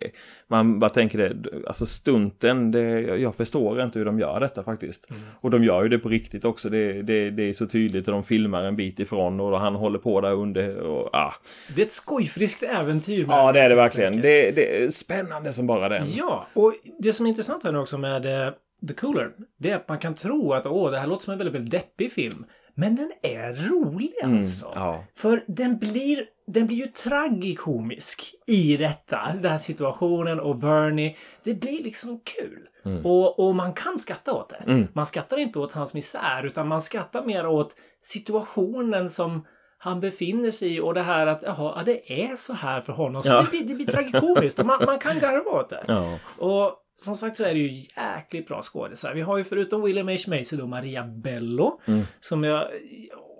Man 0.48 0.78
bara 0.78 0.90
tänker 0.90 1.18
det, 1.18 1.66
alltså 1.66 1.86
stunten, 1.86 2.70
det, 2.70 3.00
jag 3.00 3.34
förstår 3.34 3.82
inte 3.82 3.98
hur 3.98 4.06
de 4.06 4.18
gör 4.18 4.40
detta 4.40 4.62
faktiskt. 4.62 5.08
Och 5.40 5.50
de 5.50 5.64
gör 5.64 5.82
ju 5.82 5.88
det 5.88 5.98
på 5.98 6.08
riktigt 6.08 6.44
också, 6.44 6.68
det, 6.68 7.02
det, 7.02 7.30
det 7.30 7.42
är 7.42 7.52
så 7.52 7.66
tydligt 7.66 8.08
och 8.08 8.14
de 8.14 8.22
filmar 8.22 8.64
en 8.64 8.76
bit 8.76 9.00
ifrån 9.00 9.40
och 9.40 9.60
han 9.60 9.74
håller 9.74 9.98
på 9.98 10.20
där 10.20 10.32
under 10.32 10.76
och 10.76 11.14
ah. 11.14 11.34
Det 11.74 11.82
är 11.82 11.86
ett 11.86 11.92
skojfriskt 11.92 12.62
äventyr. 12.62 13.26
Ja, 13.28 13.52
det 13.52 13.60
är 13.60 13.68
det 13.68 13.74
verkligen. 13.74 14.20
Det, 14.20 14.50
det 14.50 14.82
är 14.82 14.90
spännande 14.90 15.52
som 15.52 15.66
bara 15.66 15.88
den. 15.88 16.06
Ja, 16.16 16.46
och 16.54 16.74
det 16.98 17.12
som 17.12 17.26
är 17.26 17.30
intressant 17.30 17.64
här 17.64 17.72
nu 17.72 17.78
också 17.78 17.98
med 17.98 18.46
eh, 18.46 18.52
The 18.88 18.94
Cooler, 18.94 19.32
det 19.58 19.70
är 19.70 19.76
att 19.76 19.88
man 19.88 19.98
kan 19.98 20.14
tro 20.14 20.52
att 20.52 20.66
åh, 20.66 20.90
det 20.90 20.98
här 20.98 21.06
låter 21.06 21.24
som 21.24 21.32
en 21.32 21.38
väldigt, 21.38 21.54
väldigt 21.54 21.70
deppig 21.70 22.12
film. 22.12 22.44
Men 22.74 22.96
den 22.96 23.12
är 23.22 23.52
rolig 23.68 24.12
alltså. 24.24 24.66
Mm, 24.66 24.78
ja. 24.78 25.04
För 25.14 25.44
den 25.46 25.78
blir, 25.78 26.24
den 26.46 26.66
blir 26.66 26.76
ju 26.76 26.86
tragikomisk 26.86 28.34
i 28.46 28.76
detta. 28.76 29.20
Den 29.34 29.50
här 29.50 29.58
situationen 29.58 30.40
och 30.40 30.56
Bernie. 30.56 31.16
Det 31.44 31.54
blir 31.54 31.82
liksom 31.84 32.20
kul. 32.24 32.66
Och, 33.04 33.38
och 33.48 33.54
man 33.54 33.72
kan 33.74 33.98
skratta 33.98 34.32
åt 34.32 34.48
det. 34.48 34.56
Mm. 34.72 34.88
Man 34.92 35.06
skrattar 35.06 35.36
inte 35.38 35.58
åt 35.58 35.72
hans 35.72 35.94
misär 35.94 36.46
utan 36.46 36.68
man 36.68 36.82
skrattar 36.82 37.24
mer 37.24 37.46
åt 37.46 37.74
situationen 38.02 39.10
som 39.10 39.46
han 39.78 40.00
befinner 40.00 40.50
sig 40.50 40.74
i 40.76 40.80
och 40.80 40.94
det 40.94 41.02
här 41.02 41.26
att 41.26 41.42
jaha, 41.42 41.74
ja, 41.76 41.82
det 41.84 42.22
är 42.24 42.36
så 42.36 42.52
här 42.52 42.80
för 42.80 42.92
honom. 42.92 43.20
Så 43.20 43.28
Ja. 43.28 43.42
det, 43.42 43.50
blir, 43.50 43.64
det 43.64 43.74
blir 43.74 43.86
tragikomiskt 43.86 44.58
och 44.58 44.66
man, 44.66 44.84
man 44.86 44.98
kan 44.98 45.18
garva 45.18 45.50
åt 45.50 45.70
det. 45.70 45.84
Ja. 45.88 46.18
Och 46.38 46.76
som 47.00 47.16
sagt 47.16 47.36
så 47.36 47.44
är 47.44 47.54
det 47.54 47.60
ju 47.60 47.86
jäkligt 47.96 48.48
bra 48.48 48.62
skådisar. 48.62 49.14
Vi 49.14 49.20
har 49.20 49.38
ju 49.38 49.44
förutom 49.44 49.82
William 49.82 50.08
H. 50.08 50.16
Macy 50.26 50.56
då 50.56 50.66
Maria 50.66 51.04
Bello. 51.04 51.80
Mm. 51.84 52.02
Som 52.20 52.44
jag... 52.44 52.68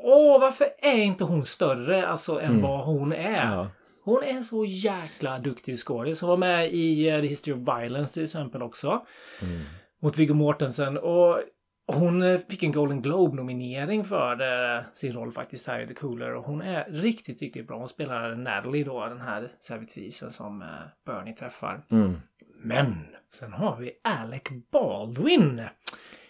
Åh, 0.02 0.40
varför 0.40 0.66
är 0.78 0.98
inte 0.98 1.24
hon 1.24 1.44
större 1.44 2.06
alltså 2.06 2.40
än 2.40 2.62
vad 2.62 2.84
hon 2.84 3.12
är? 3.12 3.42
Mm. 3.42 3.52
Ja. 3.52 3.68
Hon 4.04 4.22
är 4.22 4.42
så 4.42 4.64
jäkla 4.64 5.38
duktig 5.38 5.78
skådis. 5.78 6.20
Hon 6.20 6.30
var 6.30 6.36
med 6.36 6.72
i 6.72 7.08
eh, 7.08 7.20
The 7.20 7.26
History 7.26 7.54
of 7.54 7.58
Violence 7.58 8.14
till 8.14 8.22
exempel 8.22 8.62
också. 8.62 9.04
Mm. 9.42 9.60
Mot 10.02 10.18
Viggo 10.18 10.34
Mortensen. 10.34 10.98
Och 10.98 11.40
hon 11.86 12.22
eh, 12.22 12.40
fick 12.48 12.62
en 12.62 12.72
Golden 12.72 13.02
Globe-nominering 13.02 14.04
för 14.04 14.36
det, 14.36 14.84
sin 14.92 15.12
roll 15.12 15.32
faktiskt 15.32 15.66
här 15.66 15.80
i 15.80 15.86
The 15.86 15.94
Cooler. 15.94 16.34
Och 16.34 16.44
hon 16.44 16.62
är 16.62 16.84
riktigt, 16.90 17.42
riktigt 17.42 17.66
bra. 17.66 17.78
Hon 17.78 17.88
spelar 17.88 18.34
Natalie 18.34 18.84
då, 18.84 19.06
den 19.06 19.20
här 19.20 19.52
servitrisen 19.58 20.30
som 20.30 20.62
eh, 20.62 20.68
Bernie 21.06 21.34
träffar. 21.34 21.84
Mm. 21.90 22.14
Men 22.62 23.06
sen 23.34 23.52
har 23.52 23.76
vi 23.76 23.92
Alec 24.04 24.42
Baldwin. 24.72 25.62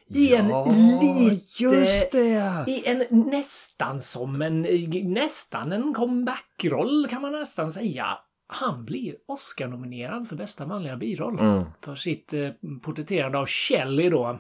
I 0.09 0.35
en 0.35 0.49
Ja, 0.49 0.65
lite... 1.01 1.63
just 1.65 2.13
det. 2.13 2.65
I 2.67 2.83
en 2.87 3.05
nästan 3.11 4.01
som 4.01 4.43
en... 4.43 4.63
Nästan 5.05 5.73
en 5.73 5.95
comeback-roll 5.95 7.07
kan 7.11 7.23
man 7.23 7.33
nästan 7.33 7.73
säga. 7.73 8.19
Han 8.47 8.85
blir 8.85 9.15
Oscar-nominerad 9.29 10.29
för 10.29 10.37
bästa 10.37 10.67
manliga 10.67 10.97
biroll. 10.97 11.39
Mm. 11.41 11.65
För 11.81 11.95
sitt 11.95 12.33
eh, 12.33 12.51
porträtterande 12.83 13.39
av 13.39 13.47
Shelley 13.47 14.11
då. 14.11 14.39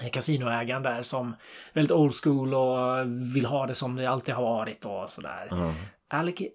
eh, 0.00 0.10
Kasinoägaren 0.10 0.82
där 0.82 1.02
som 1.02 1.36
väldigt 1.72 1.92
old 1.92 2.14
school 2.14 2.54
och 2.54 3.06
vill 3.36 3.46
ha 3.46 3.66
det 3.66 3.74
som 3.74 3.96
det 3.96 4.06
alltid 4.06 4.34
har 4.34 4.42
varit 4.42 4.84
och 4.84 5.10
sådär. 5.10 5.48
Ja. 5.50 5.74
Alec 6.08 6.40
är 6.40 6.48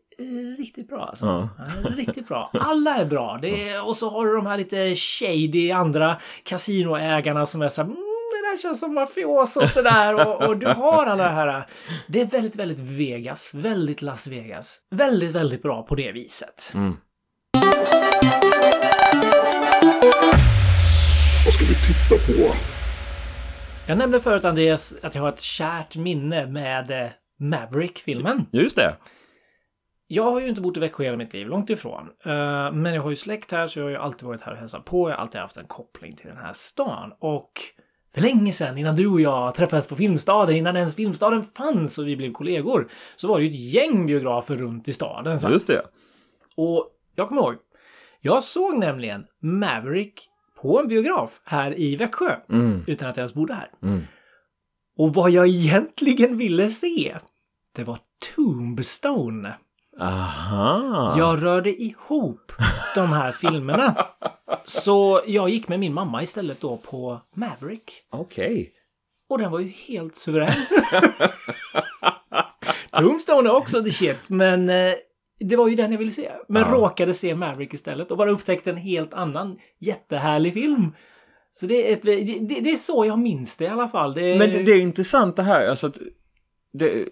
riktigt 0.58 0.88
bra 0.88 1.06
alltså. 1.06 1.25
Ja. 1.58 1.89
Riktigt 1.97 2.27
bra. 2.27 2.51
Alla 2.53 2.95
är 2.95 3.06
bra. 3.06 3.39
Det 3.41 3.69
är, 3.69 3.88
och 3.88 3.97
så 3.97 4.10
har 4.10 4.25
du 4.25 4.36
de 4.36 4.45
här 4.45 4.58
lite 4.58 4.95
shady 4.95 5.71
andra 5.71 6.17
kasinoägarna 6.43 7.45
som 7.45 7.62
är 7.62 7.69
så 7.69 7.82
här, 7.82 7.89
mm, 7.89 7.97
det 8.32 8.51
där 8.51 8.62
känns 8.62 8.80
som 8.80 8.93
mafiosos 8.93 9.73
det 9.73 9.82
där. 9.82 10.27
Och, 10.27 10.49
och 10.49 10.58
du 10.58 10.67
har 10.67 11.06
alla 11.06 11.23
det 11.23 11.30
här. 11.30 11.67
Det 12.08 12.21
är 12.21 12.25
väldigt, 12.25 12.56
väldigt 12.56 12.80
Vegas. 12.80 13.51
Väldigt 13.53 14.01
Las 14.01 14.27
Vegas. 14.27 14.80
Väldigt, 14.91 15.32
väldigt 15.32 15.62
bra 15.62 15.84
på 15.84 15.95
det 15.95 16.12
viset. 16.12 16.71
Mm. 16.73 16.97
Vad 21.45 21.53
ska 21.53 21.65
vi 21.65 21.75
titta 21.75 22.34
på? 22.34 22.56
Jag 23.88 23.97
nämnde 23.97 24.19
förut 24.19 24.45
Andreas 24.45 24.95
att 25.01 25.15
jag 25.15 25.21
har 25.21 25.30
ett 25.30 25.41
kärt 25.41 25.95
minne 25.95 26.45
med 26.45 26.91
eh, 26.91 27.10
Maverick-filmen. 27.39 28.45
Just 28.51 28.75
det. 28.75 28.95
Jag 30.08 30.24
har 30.32 30.39
ju 30.39 30.48
inte 30.48 30.62
bott 30.62 30.78
i 30.78 30.80
Växjö 30.80 31.04
hela 31.04 31.17
mitt 31.17 31.34
liv, 31.34 31.48
långt 31.48 31.70
ifrån. 31.70 32.10
Eh, 32.26 32.72
men 32.72 32.93
jag 32.93 33.02
har 33.02 33.10
ju 33.10 33.15
släkt 33.15 33.52
här 33.52 33.67
så 33.67 33.80
jag 33.80 33.86
har 33.86 33.89
ju 33.89 33.98
alltid 33.98 34.28
varit 34.28 34.41
här 34.41 34.52
och 34.52 34.58
hälsat 34.58 34.86
på. 34.86 35.10
Jag 35.10 35.15
har 35.15 35.22
alltid 35.22 35.41
haft 35.41 35.58
en 35.58 35.65
koppling 35.67 36.15
till 36.15 36.28
den 36.28 36.38
här 36.38 36.54
stan. 36.54 37.13
Och 37.20 37.52
för 38.13 38.22
länge 38.22 38.52
sedan, 38.52 38.78
innan 38.78 38.96
du 38.96 39.08
och 39.08 39.22
jag 39.22 39.56
träffades 39.56 39.88
på 39.88 39.96
Filmstaden, 39.96 40.56
innan 40.56 40.76
ens 40.78 40.96
Filmstaden 40.96 41.43
fanns 41.43 41.98
och 41.98 42.08
vi 42.08 42.15
blev 42.17 42.32
kollegor, 42.32 42.88
så 43.15 43.28
var 43.28 43.38
det 43.39 43.46
ju 43.46 43.50
ett 43.50 43.74
gäng 43.74 44.06
biografer 44.06 44.56
runt 44.56 44.88
i 44.88 44.93
staden. 44.93 45.39
Så. 45.39 45.50
Just 45.50 45.67
det. 45.67 45.82
Och 46.56 46.89
jag 47.15 47.28
kommer 47.28 47.41
ihåg, 47.41 47.56
jag 48.22 48.43
såg 48.43 48.78
nämligen 48.78 49.26
Maverick 49.41 50.30
på 50.62 50.80
en 50.80 50.88
biograf 50.88 51.41
här 51.46 51.80
i 51.80 51.96
Växjö, 51.96 52.36
Mm. 52.50 52.84
utan 52.88 53.10
att 53.10 53.17
jag 53.17 53.22
ens 53.22 53.34
bodde 53.34 53.54
här. 53.54 53.70
Mm. 53.84 54.02
Och 54.98 55.13
vad 55.13 55.32
jag 55.32 55.48
egentligen 55.48 56.38
ville 56.38 56.70
se, 56.70 57.15
det 57.76 57.84
var 57.84 58.00
Tombstone. 58.36 59.56
Aha. 59.99 61.15
Jag 61.17 61.43
rörde 61.43 61.81
ihop 61.81 62.51
de 62.95 63.07
här 63.07 63.31
filmerna. 63.31 64.05
Så 64.65 65.21
jag 65.25 65.49
gick 65.49 65.67
med 65.67 65.79
min 65.79 65.93
mamma 65.93 66.23
istället 66.23 66.62
då 66.62 66.77
på 66.77 67.21
Maverick. 67.36 67.91
Okej. 68.10 68.73
Och 69.29 69.38
den 69.38 69.51
var 69.51 69.60
ju 69.60 69.67
helt 69.67 70.15
suverän. 70.15 70.53
Tombstone 72.91 73.49
är 73.49 73.53
också 73.53 73.83
the 73.83 73.91
shit, 73.91 74.29
men 74.29 74.69
eh, 74.69 74.93
det 75.39 75.55
var 75.55 75.67
ju 75.67 75.75
den 75.75 75.91
jag 75.91 75.99
ville 75.99 76.12
se. 76.12 76.31
Men 76.47 76.62
Ja. 76.62 76.71
råkade 76.71 77.13
se 77.13 77.36
Maverick 77.36 77.73
istället 77.73 78.12
och 78.12 78.17
bara 78.17 78.31
upptäckte 78.31 78.69
en 78.69 78.77
helt 78.77 79.13
annan 79.13 79.57
jättehärlig 79.79 80.53
film. 80.53 80.95
Så 81.51 81.65
det 81.65 81.89
är, 81.89 81.93
ett, 81.93 82.01
det, 82.01 82.62
det, 82.62 82.71
är 82.71 82.75
så 82.75 83.05
jag 83.05 83.19
minns 83.19 83.57
det 83.57 83.65
i 83.65 83.67
alla 83.67 83.88
fall. 83.88 84.13
Det, 84.13 84.38
Men 84.38 84.49
det, 84.49 84.63
det 84.63 84.71
är 84.71 84.81
intressant 84.81 85.36
det 85.36 85.43
här. 85.43 85.67
Alltså 85.67 85.88
att 85.88 85.97
det, 86.73 87.10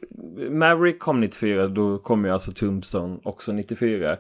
Maverick 0.50 1.00
kom 1.00 1.22
94, 1.22 1.68
då 1.68 1.98
kom 1.98 2.26
ju 2.26 2.32
alltså 2.32 2.52
Tombstone 2.52 3.20
också 3.24 3.52
94. 3.52 4.18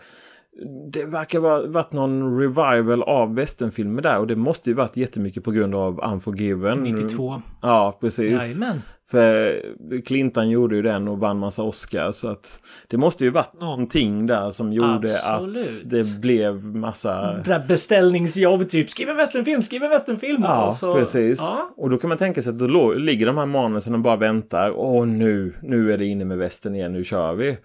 Det 0.91 1.05
verkar 1.05 1.39
vara 1.39 1.67
varit 1.67 1.91
någon 1.91 2.39
revival 2.39 3.03
av 3.03 3.35
westernfilmer 3.35 4.01
där 4.01 4.19
och 4.19 4.27
det 4.27 4.35
måste 4.35 4.69
ju 4.69 4.73
varit 4.73 4.97
jättemycket 4.97 5.43
på 5.43 5.51
grund 5.51 5.75
av 5.75 5.99
Unforgiven. 6.13 6.77
92. 6.83 7.41
Ja, 7.61 7.97
precis. 8.01 8.57
Jajamän. 8.57 8.81
För 9.11 9.61
Clinton 10.05 10.49
gjorde 10.49 10.75
ju 10.75 10.81
den 10.81 11.07
och 11.07 11.19
vann 11.19 11.39
massa 11.39 11.63
Oscar 11.63 12.11
så 12.11 12.27
att 12.29 12.59
det 12.87 12.97
måste 12.97 13.23
ju 13.23 13.29
varit 13.29 13.59
någonting 13.61 14.27
där 14.27 14.49
som 14.49 14.73
gjorde 14.73 15.19
Absolut. 15.25 15.57
att 15.83 15.89
det 15.89 16.21
blev 16.21 16.63
massa... 16.65 17.35
Beställningsjobb, 17.67 18.69
typ 18.69 18.89
skriv 18.89 19.09
en 19.09 19.17
westernfilm, 19.17 19.63
skriv 19.63 19.83
en 19.83 19.89
westernfilm. 19.89 20.41
Ja, 20.43 20.71
så- 20.71 20.93
precis. 20.93 21.39
Ja, 21.41 21.73
Och 21.77 21.89
då 21.89 21.97
kan 21.97 22.07
man 22.09 22.17
tänka 22.17 22.41
sig 22.41 22.49
att 22.49 22.59
då 22.59 22.93
ligger 22.93 23.25
de 23.25 23.37
här 23.37 23.45
manusen 23.45 23.93
och 23.93 23.99
bara 23.99 24.15
väntar. 24.15 24.71
Åh, 24.75 25.05
nu, 25.07 25.53
nu 25.61 25.93
är 25.93 25.97
det 25.97 26.05
inne 26.05 26.25
med 26.25 26.37
västern 26.37 26.75
igen, 26.75 26.93
nu 26.93 27.03
kör 27.03 27.33
vi. 27.33 27.57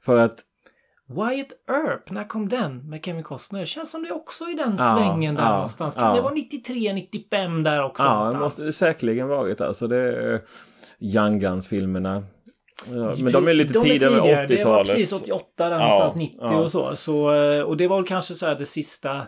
För 0.00 0.16
att 0.16 0.38
Wyatt 1.08 1.52
Earp, 1.70 2.10
när 2.10 2.28
kom 2.28 2.48
den 2.48 2.90
med 2.90 3.04
Kevin 3.04 3.22
Costner? 3.22 3.64
Känns 3.64 3.90
som 3.90 4.02
det 4.02 4.12
också 4.12 4.44
i 4.44 4.54
den 4.54 4.74
Ja, 4.78 4.96
svängen 4.96 5.34
där 5.34 5.42
ja, 5.42 5.50
någonstans. 5.54 5.94
Kan 5.94 6.04
ja. 6.08 6.14
det 6.14 6.20
vara 6.20 6.34
93, 6.34 6.92
95 6.92 7.62
där 7.62 7.82
också 7.84 8.02
Ja, 8.02 8.08
det 8.08 8.14
någonstans? 8.14 8.42
måste 8.42 8.62
det 8.62 8.72
säkert 8.72 9.24
varit 9.26 9.60
alltså. 9.60 9.86
Det 9.86 9.96
är 9.96 10.40
Young 11.00 11.38
Guns-filmerna. 11.40 12.24
Ja, 12.86 13.12
men 13.22 13.32
de 13.32 13.48
är 13.48 13.54
lite 13.54 13.72
de 13.72 13.78
är 13.78 13.82
tidigare 13.82 14.20
tidigare. 14.20 14.36
med 14.40 14.48
Det 14.48 14.64
var 14.64 14.72
80-talet. 14.72 14.88
precis 14.88 15.12
88 15.12 15.68
där 15.68 15.78
någonstans, 15.78 16.14
90 16.14 16.38
ja. 16.40 16.56
och 16.56 16.70
så. 16.70 16.96
så. 16.96 17.34
eh, 17.34 17.60
Och 17.62 17.76
det 17.76 17.86
var 17.88 17.96
väl 17.96 18.06
kanske 18.06 18.34
så 18.34 18.46
här 18.46 18.54
det 18.54 18.66
sista... 18.66 19.26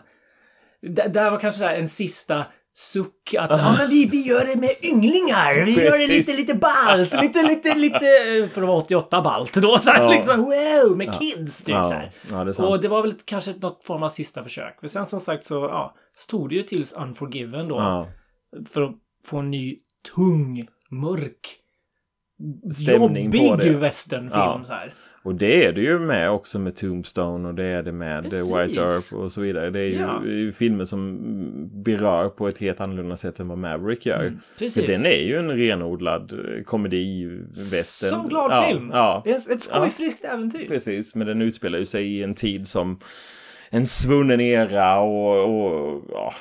Det 0.81 1.07
där 1.13 1.31
var 1.31 1.39
kanske 1.39 1.59
så 1.59 1.65
här 1.65 1.75
en 1.75 1.87
sista 1.87 2.45
suck 2.79 3.33
att 3.39 3.49
ja, 3.49 3.75
men 3.77 3.89
vi, 3.89 4.05
vi 4.05 4.21
gör 4.21 4.45
det 4.45 4.55
med 4.55 4.69
ynglingar. 4.83 5.65
Vi 5.65 5.83
gör 5.83 5.97
det 5.97 6.07
lite, 6.07 6.31
lite 6.33 6.53
balt. 6.53 7.13
Lite, 7.21 7.43
lite, 7.43 7.75
lite... 7.75 7.99
För 8.53 8.61
det 8.61 8.67
var 8.67 8.75
88 8.77 9.21
balt 9.21 9.53
då. 9.53 9.77
Så 9.77 9.89
här, 9.89 10.03
Ja. 10.03 10.09
liksom 10.09 10.41
wow, 10.43 10.97
med 10.97 11.13
kids 11.19 11.57
typ 11.63 11.65
så 11.65 11.71
Ja, 11.71 11.87
här. 11.87 12.11
ja, 12.31 12.43
det. 12.43 12.59
Och 12.63 12.81
det 12.81 12.87
var 12.87 13.01
väl 13.01 13.13
kanske 13.25 13.53
något 13.53 13.83
form 13.83 14.03
av 14.03 14.09
sista 14.09 14.43
försök. 14.43 14.79
För 14.79 14.87
sen 14.87 15.05
som 15.05 15.19
sagt 15.19 15.45
så, 15.45 15.53
ja, 15.55 15.95
så 16.15 16.27
tog 16.27 16.49
det 16.49 16.55
ju 16.55 16.63
tills 16.63 16.93
Unforgiven 16.93 17.67
då. 17.67 17.75
Ja. 17.75 18.07
För 18.73 18.81
att 18.81 18.95
få 19.25 19.37
en 19.37 19.51
ny 19.51 19.75
tung, 20.15 20.67
mörk, 20.89 21.57
Stämning 22.73 23.31
jobbig 23.47 23.77
westernfilm 23.77 24.41
Ja. 24.41 24.61
så 24.63 24.73
här. 24.73 24.93
Och 25.27 25.35
det 25.35 25.65
är 25.65 25.71
det 25.73 25.81
ju 25.81 25.99
med 25.99 26.31
också 26.31 26.59
med 26.59 26.75
Tombstone 26.75 27.47
och 27.47 27.55
det 27.55 27.63
är 27.63 27.83
det 27.83 27.91
med 27.91 28.23
Precis. 28.23 28.51
White 28.51 28.79
Earp 28.79 29.13
och 29.23 29.31
så 29.31 29.41
vidare. 29.41 29.69
Det 29.69 29.79
är 29.79 29.83
ju 29.83 29.99
Ja. 29.99 30.21
filmer 30.53 30.85
som 30.85 31.19
berör 31.83 32.29
på 32.29 32.47
ett 32.47 32.57
helt 32.57 32.81
annorlunda 32.81 33.17
sätt 33.17 33.39
än 33.39 33.47
vad 33.47 33.57
Maverick 33.57 34.05
gör. 34.05 34.21
Mm, 34.21 34.39
precis. 34.59 34.85
För 34.85 34.91
den 34.91 35.05
är 35.05 35.21
ju 35.21 35.37
en 35.37 35.51
renodlad 35.51 36.33
eh, 36.33 36.63
komedi-västern. 36.63 38.09
Som 38.09 38.27
glad 38.27 38.51
ja, 38.51 38.67
film. 38.67 38.89
Ja, 38.93 39.23
Ett, 39.25 39.49
ett 39.49 39.61
skojfriskt 39.61 40.25
äventyr. 40.25 40.67
precis. 40.67 41.15
Men 41.15 41.27
den 41.27 41.41
utspelar 41.41 41.79
ju 41.79 41.85
sig 41.85 42.17
i 42.17 42.23
en 42.23 42.35
tid 42.35 42.67
som 42.67 42.99
en 43.69 43.87
svunnen 43.87 44.41
era 44.41 44.99
och, 44.99 45.43
och 45.43 46.03
ja, 46.11 46.33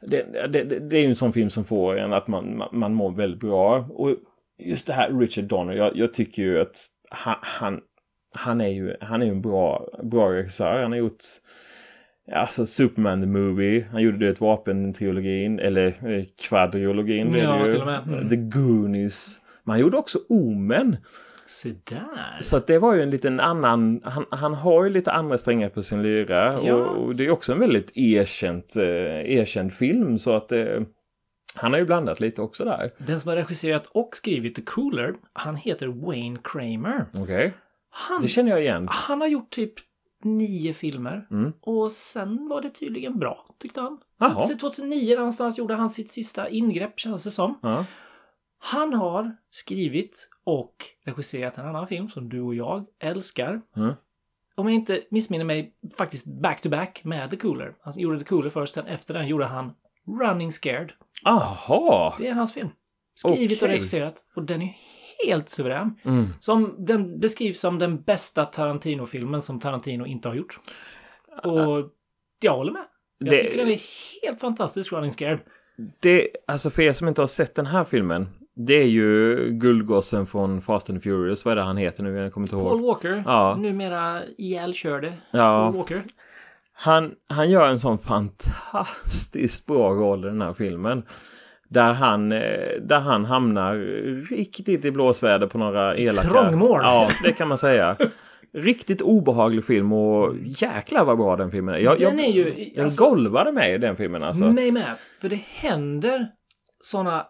det, 0.00 0.48
det, 0.48 0.64
det 0.64 0.78
det 0.78 0.96
är 0.96 1.00
ju 1.00 1.08
en 1.08 1.14
sån 1.14 1.32
film 1.32 1.50
som 1.50 1.64
får 1.64 1.98
en 1.98 2.12
att 2.12 2.28
man, 2.28 2.56
man, 2.56 2.68
man 2.72 2.94
mår 2.94 3.10
väldigt 3.10 3.40
bra. 3.40 3.86
Och 3.90 4.14
just 4.58 4.86
det 4.86 4.92
här 4.92 5.18
Richard 5.18 5.44
Donner, 5.44 5.74
jag, 5.74 5.96
jag 5.96 6.14
tycker 6.14 6.42
ju 6.42 6.60
att 6.60 6.76
han, 7.10 7.36
han, 7.40 7.80
han 8.34 8.60
är 8.60 8.68
ju 8.68 8.94
han 9.00 9.22
är 9.22 9.26
ju 9.26 9.32
en 9.32 9.42
bra, 9.42 9.88
bra 10.02 10.32
regissör. 10.32 10.82
Han 10.82 10.92
har 10.92 10.98
gjort 10.98 11.24
Alltså 12.32 12.66
Superman 12.66 13.20
the 13.20 13.26
Movie, 13.26 13.86
han 13.92 14.02
gjorde 14.02 14.18
det 14.18 14.28
ett 14.28 14.40
vapen-trilogin, 14.40 15.58
eller 15.60 15.86
eh, 15.86 16.24
kvadriologin 16.48 17.30
blev 17.30 17.44
Ja, 17.44 17.56
det 17.56 17.64
ju. 17.64 17.70
till 17.70 17.80
och 17.80 17.86
med. 17.86 18.02
Mm. 18.08 18.28
The 18.28 18.36
Goonies. 18.36 19.40
Men 19.64 19.70
han 19.72 19.80
gjorde 19.80 19.96
också 19.96 20.18
Omen. 20.28 20.96
Se 21.46 21.68
där. 21.84 22.40
Så 22.40 22.56
att 22.56 22.66
det 22.66 22.78
var 22.78 22.94
ju 22.94 23.02
en 23.02 23.10
liten 23.10 23.40
annan, 23.40 24.00
han, 24.04 24.24
han 24.30 24.54
har 24.54 24.84
ju 24.84 24.90
lite 24.90 25.12
andra 25.12 25.38
strängar 25.38 25.68
på 25.68 25.82
sin 25.82 26.02
lyra. 26.02 26.60
Ja. 26.64 26.74
Och, 26.74 27.04
och 27.04 27.16
det 27.16 27.26
är 27.26 27.30
också 27.30 27.52
en 27.52 27.58
väldigt 27.60 27.92
erkänt, 27.94 28.76
eh, 28.76 28.84
erkänd 29.30 29.72
film 29.72 30.18
så 30.18 30.36
att 30.36 30.52
eh, 30.52 30.80
han 31.54 31.72
har 31.72 31.80
ju 31.80 31.86
blandat 31.86 32.20
lite 32.20 32.42
också 32.42 32.64
där. 32.64 32.90
Den 32.98 33.20
som 33.20 33.28
har 33.28 33.36
regisserat 33.36 33.86
och 33.86 34.16
skrivit 34.16 34.54
The 34.54 34.62
Cooler, 34.62 35.14
han 35.32 35.56
heter 35.56 35.86
Wayne 35.86 36.38
Kramer. 36.44 37.04
Okej, 37.18 37.52
Han, 37.90 38.22
det 38.22 38.28
känner 38.28 38.50
jag 38.50 38.60
igen. 38.60 38.88
han 38.90 39.20
har 39.20 39.28
gjort 39.28 39.50
typ 39.50 39.72
nio 40.24 40.72
filmer. 40.74 41.26
Mm. 41.30 41.52
Och 41.60 41.92
sen 41.92 42.48
var 42.48 42.62
det 42.62 42.70
tydligen 42.70 43.18
bra, 43.18 43.46
tyckte 43.58 43.80
han. 43.80 43.98
Jaha. 44.18 44.46
2009 44.46 45.16
någonstans 45.16 45.58
gjorde 45.58 45.74
han 45.74 45.90
sitt 45.90 46.10
sista 46.10 46.48
ingrepp, 46.48 46.98
känns 47.00 47.24
det 47.24 47.30
som. 47.30 47.58
Ja. 47.62 47.84
Han 48.58 48.94
har 48.94 49.36
skrivit 49.50 50.28
och 50.44 50.74
regisserat 51.04 51.58
en 51.58 51.66
annan 51.66 51.86
film 51.86 52.08
som 52.08 52.28
du 52.28 52.40
och 52.40 52.54
jag 52.54 52.86
älskar. 52.98 53.60
Mm. 53.76 53.94
Om 54.54 54.66
jag 54.66 54.74
inte 54.74 55.02
missminner 55.10 55.44
mig, 55.44 55.74
faktiskt 55.98 56.26
back-to-back 56.26 57.04
med 57.04 57.30
The 57.30 57.36
Cooler. 57.36 57.74
Han 57.82 57.92
gjorde 57.96 58.18
The 58.18 58.24
Cooler 58.24 58.50
först, 58.50 58.74
sen 58.74 58.86
efter 58.86 59.14
den 59.14 59.28
gjorde 59.28 59.44
han 59.44 59.72
Running 60.20 60.52
Scared. 60.52 60.92
Aha! 61.24 62.14
Det 62.18 62.28
är 62.28 62.34
hans 62.34 62.52
film. 62.52 62.68
Skrivit 63.14 63.62
och 63.62 63.66
Okej. 63.66 63.76
regisserat. 63.76 64.24
Och 64.36 64.42
den 64.42 64.62
är 64.62 64.76
helt 65.26 65.48
suverän. 65.48 65.94
Mm. 66.04 66.26
Som 66.40 66.74
den 66.78 67.20
beskrivs 67.20 67.60
som 67.60 67.78
den 67.78 68.02
bästa 68.02 68.44
Tarantino-filmen 68.44 69.42
som 69.42 69.60
Tarantino 69.60 70.06
inte 70.06 70.28
har 70.28 70.34
gjort. 70.34 70.58
Och 71.42 71.90
jag 72.42 72.56
håller 72.56 72.72
med. 72.72 72.84
Jag 73.18 73.30
Det- 73.30 73.40
tycker 73.40 73.56
den 73.56 73.68
är 73.68 73.80
helt 74.26 74.40
fantastisk, 74.40 74.92
Running 74.92 75.10
Scared. 75.10 75.38
Det, 76.00 76.28
alltså 76.46 76.70
för 76.70 76.82
er 76.82 76.92
som 76.92 77.08
inte 77.08 77.20
har 77.22 77.26
sett 77.26 77.54
den 77.54 77.66
här 77.66 77.84
filmen. 77.84 78.28
Det 78.54 78.74
är 78.74 78.86
ju 78.86 79.36
guldgossen 79.50 80.26
från 80.26 80.60
Fast 80.60 80.90
and 80.90 81.02
Furious. 81.02 81.44
Vad 81.44 81.52
är 81.52 81.56
det 81.56 81.62
han 81.62 81.76
heter 81.76 82.02
nu? 82.02 82.16
Jag 82.18 82.32
kommer 82.32 82.46
inte 82.46 82.56
Paul 82.56 82.66
ihåg. 82.80 82.80
Walker, 82.86 83.22
Ja. 83.26 83.56
numera 83.58 84.22
ihjälkörde 84.38 85.12
Ja. 85.30 85.38
Paul 85.72 85.76
Walker. 85.76 86.02
Han, 86.72 87.14
han 87.28 87.50
gör 87.50 87.68
en 87.68 87.80
sån 87.80 87.98
fantastiskt 87.98 89.66
bra 89.66 89.90
roll 89.90 90.24
i 90.24 90.28
den 90.28 90.42
här 90.42 90.52
filmen. 90.52 91.02
Där 91.70 91.92
han, 91.92 92.32
eh, 92.32 92.40
där 92.82 93.00
han 93.00 93.24
hamnar 93.24 93.74
riktigt 94.30 94.84
i 94.84 94.90
blåsväder 94.90 95.46
på 95.46 95.58
några 95.58 95.94
elaka... 95.94 96.28
trångmål. 96.28 96.80
Ja, 96.82 97.08
det 97.22 97.32
kan 97.32 97.48
man 97.48 97.58
säga. 97.58 97.96
Riktigt 98.52 99.02
obehaglig 99.02 99.64
film 99.64 99.92
och 99.92 100.34
jäklar 100.42 101.04
vad 101.04 101.18
bra 101.18 101.36
den 101.36 101.50
filmen 101.50 101.74
är. 101.74 101.78
Jag, 101.78 101.98
Den 101.98 102.18
jag, 102.18 102.26
är 102.28 102.32
ju... 102.32 102.70
Den 102.74 102.84
Alltså, 102.84 103.04
golvade 103.04 103.52
mig 103.52 103.74
i 103.74 103.78
den 103.78 103.96
filmen 103.96 104.22
alltså. 104.22 104.44
mig 104.44 104.70
med. 104.72 104.96
För 105.20 105.28
det 105.28 105.40
händer 105.48 106.28
såna 106.80 107.26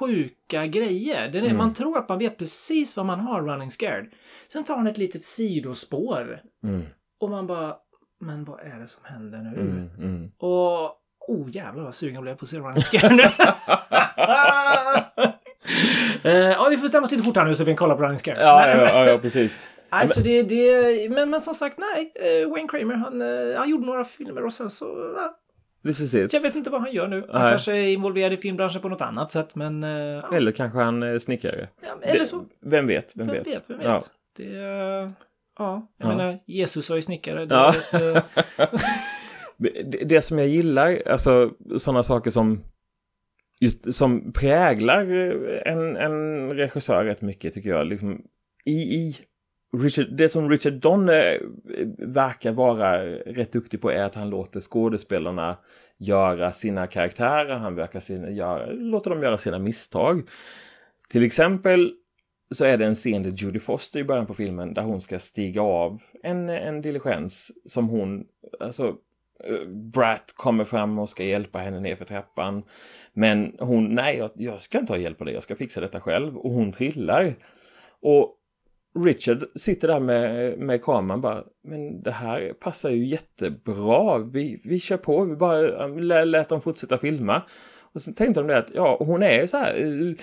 sjuka 0.00 0.66
grejer. 0.66 1.28
Den 1.28 1.42
är, 1.42 1.46
Mm. 1.46 1.56
Man 1.56 1.74
tror 1.74 1.98
att 1.98 2.08
man 2.08 2.18
vet 2.18 2.38
precis 2.38 2.96
vad 2.96 3.06
man 3.06 3.20
har 3.20 3.42
Running 3.42 3.70
Scared. 3.70 4.06
Sen 4.52 4.64
tar 4.64 4.76
han 4.76 4.86
ett 4.86 4.98
litet 4.98 5.22
sidospår. 5.22 6.40
Mm, 6.64 6.82
Och 7.20 7.30
man 7.30 7.46
bara... 7.46 7.74
Men 8.20 8.44
vad 8.44 8.60
är 8.60 8.78
det 8.80 8.88
som 8.88 9.02
händer 9.04 9.38
nu? 9.38 9.60
mm, 9.60 9.88
mm. 9.98 10.30
Och... 10.38 10.94
Oh 11.28 11.50
jävlar 11.50 11.84
vad 11.84 11.94
sugen 11.94 12.14
jag 12.14 12.22
blev 12.22 12.34
på 12.34 12.44
att 12.44 12.52
Running 12.52 12.82
Scared 12.82 13.16
nu. 13.16 13.22
Eh, 16.24 16.32
ja, 16.36 16.66
vi 16.70 16.76
får 16.76 16.82
bestämma 16.82 17.04
oss 17.04 17.10
lite 17.10 17.22
fort 17.22 17.36
här 17.36 17.44
nu 17.44 17.54
så 17.54 17.64
vi 17.64 17.70
kan 17.70 17.76
kolla 17.76 17.94
på 17.96 18.02
Running 18.02 18.18
Scared. 18.18 18.40
Ja, 18.40 18.62
Nej, 18.66 18.76
ja, 18.76 18.84
ja, 19.04 19.10
ja, 19.10 19.18
precis. 19.18 19.58
Alltså 19.90 20.20
det, 20.20 20.42
det, 20.42 21.10
men, 21.10 21.30
men 21.30 21.40
som 21.40 21.54
sagt, 21.54 21.78
nej. 21.78 22.12
Eh, 22.14 22.48
Wayne 22.50 22.68
Kramer, 22.68 22.94
han, 22.94 23.22
eh, 23.22 23.58
han 23.58 23.68
gjorde 23.70 23.86
några 23.86 24.04
filmer 24.04 24.44
och 24.44 24.52
sen 24.52 24.70
så... 24.70 25.12
ja, 25.16 25.38
This 25.84 26.00
is 26.00 26.14
it. 26.14 26.32
jag 26.32 26.40
vet 26.40 26.54
inte 26.54 26.70
vad 26.70 26.80
han 26.80 26.92
gör 26.92 27.08
nu. 27.08 27.24
Han 27.32 27.42
Nej. 27.42 27.50
kanske 27.50 27.72
är 27.72 27.88
involverad 27.92 28.32
i 28.32 28.36
filmbranschen 28.36 28.80
på 28.82 28.88
något 28.88 29.00
annat 29.00 29.30
sätt, 29.30 29.54
men... 29.54 29.82
ja, 29.82 30.36
Eller 30.36 30.52
kanske 30.52 30.78
han 30.78 31.02
är 31.02 31.18
snickare. 31.18 31.68
eller 32.02 32.24
så. 32.24 32.44
Vem 32.60 32.86
vet? 32.86 33.12
Vem, 33.14 33.26
Vem 33.26 33.36
vet? 33.36 33.46
vet, 33.46 33.62
vem 33.66 33.76
vet. 33.76 33.86
Ja. 33.86 34.02
Det, 34.36 34.44
ja, 34.44 35.00
jag 35.58 35.82
Ja. 35.98 36.08
menar, 36.08 36.38
Jesus 36.46 36.88
var 36.90 36.96
ju 36.96 37.02
snickare. 37.02 37.46
Det 37.46 37.54
Ja. 37.54 37.74
Det, 40.06 40.20
som 40.20 40.38
jag 40.38 40.48
gillar, 40.48 41.02
alltså 41.06 41.54
sådana 41.78 42.02
saker 42.02 42.30
som 42.30 42.64
just, 43.60 43.94
som 43.94 44.32
präglar 44.32 45.10
eh, 45.12 45.72
en, 45.72 45.96
en 45.96 46.50
regissör 46.54 47.04
rätt 47.04 47.22
mycket 47.22 47.54
tycker 47.54 47.70
jag. 47.70 47.86
Liksom, 47.86 48.22
i, 48.64 48.72
i 48.72 49.16
Richard, 49.76 50.06
det 50.16 50.28
som 50.28 50.50
Richard 50.50 50.72
Donner 50.72 51.42
eh, 51.74 51.86
verkar 51.98 52.52
vara 52.52 53.06
rätt 53.06 53.52
duktig 53.52 53.80
på 53.80 53.90
är 53.90 54.04
att 54.04 54.14
han 54.14 54.30
låter 54.30 54.60
skådespelarna 54.60 55.58
göra 55.98 56.52
sina 56.52 56.86
karaktärer, 56.86 57.58
han 57.58 57.74
verkar 57.74 58.00
sina, 58.00 58.30
göra, 58.30 58.66
låter 58.70 59.10
dem 59.10 59.22
göra 59.22 59.38
sina 59.38 59.58
misstag. 59.58 60.28
Till 61.08 61.24
exempel 61.24 61.92
så 62.50 62.64
är 62.64 62.76
det 62.76 62.86
en 62.86 62.94
scen 62.94 63.22
där 63.22 63.30
Judy 63.30 63.58
Foster 63.58 64.00
i 64.00 64.04
början 64.04 64.26
på 64.26 64.34
filmen 64.34 64.74
där 64.74 64.82
hon 64.82 65.00
ska 65.00 65.18
stiga 65.18 65.62
av 65.62 66.02
en, 66.22 66.48
en 66.48 66.82
diligens 66.82 67.52
som 67.64 67.88
hon, 67.88 68.24
alltså 68.60 68.96
Eh, 69.44 69.68
Brat 69.68 70.32
kommer 70.36 70.64
fram 70.64 70.98
och 70.98 71.08
ska 71.08 71.24
hjälpa 71.24 71.58
henne 71.58 71.80
ner 71.80 71.96
för 71.96 72.04
trappan. 72.04 72.62
Men 73.12 73.56
hon, 73.58 73.94
nej 73.94 74.16
jag, 74.16 74.30
jag 74.34 74.60
ska 74.60 74.78
inte 74.78 74.92
ha 74.92 74.98
hjälp 74.98 75.20
av 75.20 75.24
dig, 75.24 75.34
jag 75.34 75.42
ska 75.42 75.56
fixa 75.56 75.80
detta 75.80 76.00
själv. 76.00 76.36
Och 76.36 76.50
hon 76.50 76.72
trillar. 76.72 77.34
Och 78.02 78.34
Richard 79.04 79.44
sitter 79.54 79.88
där 79.88 80.00
med, 80.00 80.58
med 80.58 80.82
kameran 80.82 81.20
bara, 81.20 81.44
men 81.64 82.02
det 82.02 82.10
här 82.10 82.52
passar 82.60 82.90
ju 82.90 83.06
jättebra. 83.06 84.18
Vi, 84.18 84.60
vi 84.64 84.78
kör 84.78 84.96
på, 84.96 85.24
vi 85.24 85.36
bara 85.36 85.84
eh, 85.84 86.00
lät, 86.00 86.26
lät 86.26 86.48
dem 86.48 86.60
fortsätta 86.60 86.98
filma. 86.98 87.42
Och 87.92 88.00
sen 88.00 88.14
tänkte 88.14 88.40
de 88.40 88.46
det 88.46 88.58
att, 88.58 88.70
ja, 88.74 88.96
hon 89.00 89.22
är 89.22 89.40
ju 89.40 89.48
så 89.48 89.56
här 89.56 89.74
eh, 89.76 90.14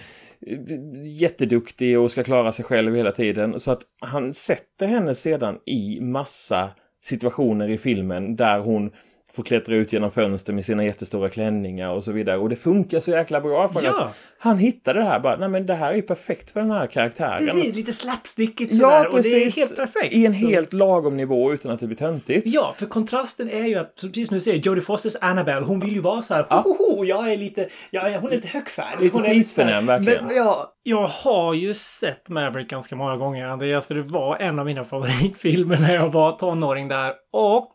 jätteduktig 1.04 2.00
och 2.00 2.12
ska 2.12 2.24
klara 2.24 2.52
sig 2.52 2.66
själv 2.66 2.96
hela 2.96 3.12
tiden. 3.12 3.60
Så 3.60 3.72
att 3.72 3.82
han 4.00 4.34
sätter 4.34 4.86
henne 4.86 5.16
sedan 5.16 5.60
i 5.66 6.02
massa 6.02 6.70
situationer 7.06 7.70
i 7.70 7.78
filmen 7.78 8.36
där 8.36 8.60
hon 8.60 8.92
får 9.36 9.44
klättra 9.44 9.76
ut 9.76 9.94
genom 9.94 10.12
fönster 10.12 10.54
med 10.54 10.66
sina 10.66 10.84
jättestora 10.86 11.30
klänningar 11.30 11.90
och 11.90 12.04
så 12.04 12.12
vidare. 12.12 12.38
Och 12.38 12.50
det 12.50 12.56
funkar 12.56 13.00
så 13.00 13.12
jäkla 13.12 13.42
bra 13.42 13.70
för 13.70 13.84
Ja. 13.84 14.04
att 14.04 14.16
han 14.40 14.58
hittade 14.58 15.00
det 15.00 15.06
här 15.06 15.20
bara, 15.20 15.36
nej 15.38 15.50
men 15.50 15.66
det 15.66 15.74
här 15.74 15.92
är 15.92 15.96
ju 15.96 16.02
perfekt 16.02 16.52
för 16.52 16.60
den 16.60 16.72
här 16.72 16.88
karaktären. 16.88 17.38
Precis, 17.48 17.76
lite 17.76 17.92
slapstickigt 17.92 18.76
sådär. 18.76 19.04
Ja, 19.04 19.10
Och 19.10 19.22
det 19.22 19.30
är 19.30 19.46
precis. 19.46 19.58
helt 19.58 19.76
perfekt. 19.76 20.14
I 20.14 20.26
en 20.26 20.34
helt 20.34 20.74
lagom 20.74 21.18
nivå 21.18 21.54
utan 21.54 21.72
att 21.72 21.80
det 21.80 21.88
blir 21.88 21.98
töntigt. 21.98 22.44
Ja, 22.48 22.74
för 22.78 22.86
kontrasten 22.86 23.50
är 23.50 23.66
ju 23.66 23.76
att, 23.76 23.96
precis 23.96 24.28
som 24.28 24.36
du 24.36 24.42
säger, 24.42 24.58
Jodie 24.60 24.82
Fosters 24.82 25.16
Annabelle, 25.22 25.66
hon 25.66 25.80
vill 25.80 25.94
ju 25.94 26.02
vara 26.02 26.22
så 26.22 26.34
här, 26.34 26.46
Ja. 26.50 26.62
Hohoho, 26.62 27.06
jag 27.06 27.32
är 27.32 27.38
lite, 27.38 27.68
jag 27.92 28.12
är, 28.12 28.20
hon 28.20 28.32
är 28.32 28.36
lite 28.36 28.48
högfärdig. 28.48 29.04
Lite 29.04 29.20
skitförnäm, 29.30 29.86
verkligen. 29.86 30.26
Men, 30.26 30.36
ja, 30.36 30.74
jag 30.84 31.08
har 31.08 31.54
ju 31.54 31.74
sett 31.74 32.30
Maverick 32.30 32.70
ganska 32.70 32.96
många 32.96 33.16
gånger, 33.18 33.48
Andreas, 33.48 33.86
för 33.86 33.96
det 33.96 34.02
var 34.02 34.38
en 34.38 34.60
av 34.60 34.66
mina 34.66 34.84
favoritfilmer 34.86 35.78
när 35.80 35.94
jag 35.96 36.10
var 36.10 36.32
tonåring 36.32 36.88
där. 36.88 37.14
Och 37.34 37.72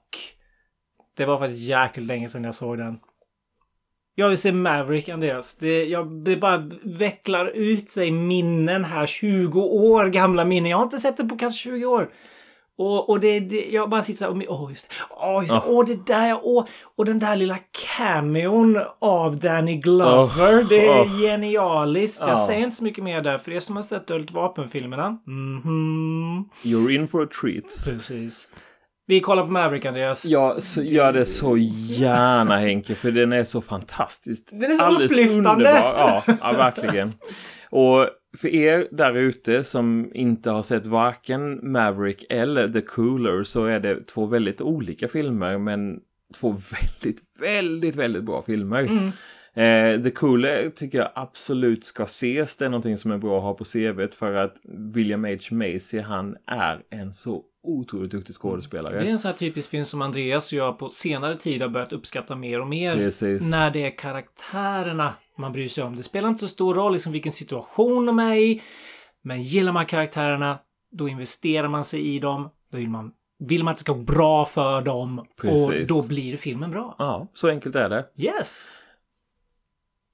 det 1.20 1.26
var 1.26 1.38
faktiskt 1.38 1.60
jäkligt 1.62 2.06
länge 2.06 2.28
sedan 2.28 2.44
jag 2.44 2.54
såg 2.54 2.78
den. 2.78 2.98
Jag 4.14 4.28
vill 4.28 4.38
se 4.38 4.52
Maverick, 4.52 5.08
Andreas. 5.08 5.54
Det, 5.54 5.84
jag, 5.84 6.24
det 6.24 6.36
bara 6.36 6.70
vecklar 6.82 7.46
ut 7.46 7.90
sig 7.90 8.10
minnen 8.10 8.84
här. 8.84 9.06
20 9.06 9.60
år 9.62 10.06
gamla 10.06 10.44
minnen. 10.44 10.70
Jag 10.70 10.78
har 10.78 10.84
inte 10.84 10.98
sett 10.98 11.16
den 11.16 11.28
på 11.28 11.36
kanske 11.36 11.58
20 11.62 11.84
år. 11.86 12.10
Och, 12.78 13.10
och 13.10 13.20
det, 13.20 13.40
det, 13.40 13.68
jag 13.70 13.90
bara 13.90 14.02
sitter 14.02 14.18
så 14.18 14.24
här 14.24 14.30
och 14.30 14.36
mi- 14.36 14.46
åh 14.48 14.70
just 14.70 14.88
det. 14.88 14.94
Åh, 15.10 15.40
just 15.42 15.52
det. 15.52 15.60
Åh, 15.66 15.86
det 15.86 16.06
där, 16.06 16.38
åh. 16.42 16.64
Och 16.96 17.04
den 17.04 17.18
där 17.18 17.36
lilla 17.36 17.58
cameon 17.96 18.78
av 18.98 19.36
Danny 19.36 19.76
Glover. 19.76 20.64
Det 20.68 20.86
är 20.86 21.22
genialiskt. 21.22 22.20
Jag 22.20 22.30
Ja. 22.30 22.46
säger 22.46 22.64
inte 22.64 22.76
så 22.76 22.84
mycket 22.84 23.04
mer 23.04 23.22
där. 23.22 23.38
För 23.38 23.50
er 23.52 23.60
som 23.60 23.76
har 23.76 23.82
sett 23.82 24.06
Dödligt 24.06 24.30
vapen-filmerna. 24.32 25.18
Mhm. 25.26 26.44
You're 26.62 26.90
in 26.90 27.06
for 27.08 27.22
a 27.22 27.28
treat. 27.40 27.64
Precis. 27.88 28.48
Vi 29.10 29.20
kollar 29.20 29.42
på 29.42 29.50
Maverick, 29.50 29.84
Andreas. 29.84 30.24
Ja, 30.24 30.60
så 30.60 30.82
gör 30.82 31.12
det 31.12 31.24
så 31.24 31.56
gärna 31.56 32.56
Henke, 32.56 32.94
för 32.94 33.10
den 33.10 33.32
är 33.32 33.44
så 33.44 33.60
fantastisk. 33.60 34.42
Den 34.50 34.70
är 34.70 34.74
så 34.74 35.04
upplyftande. 35.04 35.38
underbar. 35.38 35.94
Ja, 35.96 36.22
ja, 36.26 36.52
verkligen. 36.52 37.12
Och 37.70 38.06
för 38.36 38.48
er 38.48 38.88
där 38.90 39.16
ute 39.16 39.64
som 39.64 40.10
inte 40.14 40.50
har 40.50 40.62
sett 40.62 40.86
varken 40.86 41.72
Maverick 41.72 42.24
eller 42.30 42.68
The 42.68 42.80
Cooler 42.80 43.44
så 43.44 43.64
är 43.64 43.80
det 43.80 44.06
två 44.06 44.26
väldigt 44.26 44.60
olika 44.60 45.08
filmer, 45.08 45.58
men 45.58 46.00
två 46.40 46.56
väldigt, 46.72 47.20
väldigt, 47.40 47.96
väldigt 47.96 48.24
bra 48.24 48.42
filmer. 48.42 48.82
Mm. 48.82 49.10
Eh, 49.54 50.02
The 50.02 50.10
Cooler 50.10 50.70
tycker 50.70 50.98
jag 50.98 51.08
absolut 51.14 51.84
ska 51.84 52.02
ses. 52.02 52.56
Det 52.56 52.64
är 52.64 52.68
någonting 52.68 52.98
som 52.98 53.10
är 53.10 53.18
bra 53.18 53.36
att 53.36 53.42
ha 53.42 53.54
på 53.54 53.64
CVt 53.64 54.14
för 54.14 54.34
att 54.34 54.56
William 54.94 55.24
H. 55.24 55.36
Macy, 55.50 56.00
han 56.00 56.36
är 56.46 56.82
en 56.90 57.14
så 57.14 57.44
otroligt 57.62 58.10
duktig 58.10 58.34
skådespelare. 58.34 58.98
Det 58.98 59.06
är 59.06 59.10
en 59.10 59.18
sån 59.18 59.30
här 59.30 59.38
typisk 59.38 59.70
film 59.70 59.84
som 59.84 60.02
Andreas 60.02 60.52
och 60.52 60.58
jag 60.58 60.78
på 60.78 60.88
senare 60.88 61.36
tid 61.36 61.62
har 61.62 61.68
börjat 61.68 61.92
uppskatta 61.92 62.36
mer 62.36 62.60
och 62.60 62.68
mer. 62.68 62.96
Precis. 62.96 63.50
När 63.50 63.70
det 63.70 63.86
är 63.86 63.98
karaktärerna 63.98 65.14
man 65.36 65.52
bryr 65.52 65.68
sig 65.68 65.84
om. 65.84 65.96
Det 65.96 66.02
spelar 66.02 66.28
inte 66.28 66.40
så 66.40 66.48
stor 66.48 66.74
roll 66.74 66.92
liksom 66.92 67.12
vilken 67.12 67.32
situation 67.32 68.06
de 68.06 68.18
är 68.18 68.34
i. 68.34 68.62
Men 69.22 69.42
gillar 69.42 69.72
man 69.72 69.86
karaktärerna, 69.86 70.58
då 70.92 71.08
investerar 71.08 71.68
man 71.68 71.84
sig 71.84 72.14
i 72.14 72.18
dem. 72.18 72.50
Då 72.70 72.76
vill 72.78 72.88
man, 72.90 73.12
vill 73.38 73.64
man 73.64 73.72
att 73.72 73.76
det 73.76 73.80
ska 73.80 73.92
gå 73.92 74.02
bra 74.02 74.44
för 74.44 74.82
dem. 74.82 75.26
Precis. 75.40 75.90
Och 75.90 76.02
då 76.02 76.08
blir 76.08 76.36
filmen 76.36 76.70
bra. 76.70 76.96
Ja, 76.98 77.28
så 77.34 77.48
enkelt 77.48 77.76
är 77.76 77.88
det. 77.88 78.06
Yes! 78.16 78.66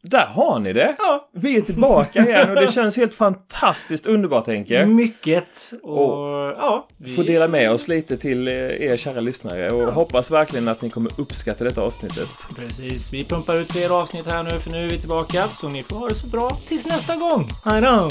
Där 0.02 0.26
har 0.26 0.58
ni 0.58 0.72
det! 0.72 0.94
Ja. 0.98 1.28
Vi 1.32 1.56
är 1.56 1.60
tillbaka 1.60 2.26
igen 2.26 2.50
och 2.50 2.56
det 2.56 2.72
känns 2.72 2.96
helt 2.96 3.14
fantastiskt 3.14 4.06
underbart 4.06 4.46
Henke. 4.46 4.86
Mycket. 4.86 5.72
Och, 5.82 6.08
ja. 6.56 6.88
Vi, 6.96 7.10
Får 7.10 7.24
dela 7.24 7.48
med 7.48 7.70
oss 7.72 7.88
lite 7.88 8.16
till 8.16 8.48
eh, 8.48 8.54
er 8.54 8.96
kära 8.96 9.20
lyssnare 9.20 9.70
och 9.70 9.92
hoppas 9.92 10.30
verkligen 10.30 10.68
att 10.68 10.82
ni 10.82 10.90
kommer 10.90 11.12
uppskatta 11.20 11.64
detta 11.64 11.80
avsnittet. 11.82 12.28
Precis. 12.56 13.12
Vi 13.12 13.24
pumpar 13.24 13.56
ut 13.56 13.72
fler 13.72 14.00
avsnitt 14.00 14.26
här 14.26 14.42
nu 14.42 14.60
för 14.60 14.70
nu 14.70 14.86
är 14.86 14.90
vi 14.90 14.98
tillbaka. 14.98 15.42
Så 15.42 15.68
ni 15.68 15.82
får 15.82 15.96
ha 15.96 16.08
det 16.08 16.14
så 16.14 16.26
bra 16.26 16.56
tills 16.66 16.86
nästa 16.86 17.16
gång. 17.16 17.48
Hej 17.64 17.80
då! 17.80 18.10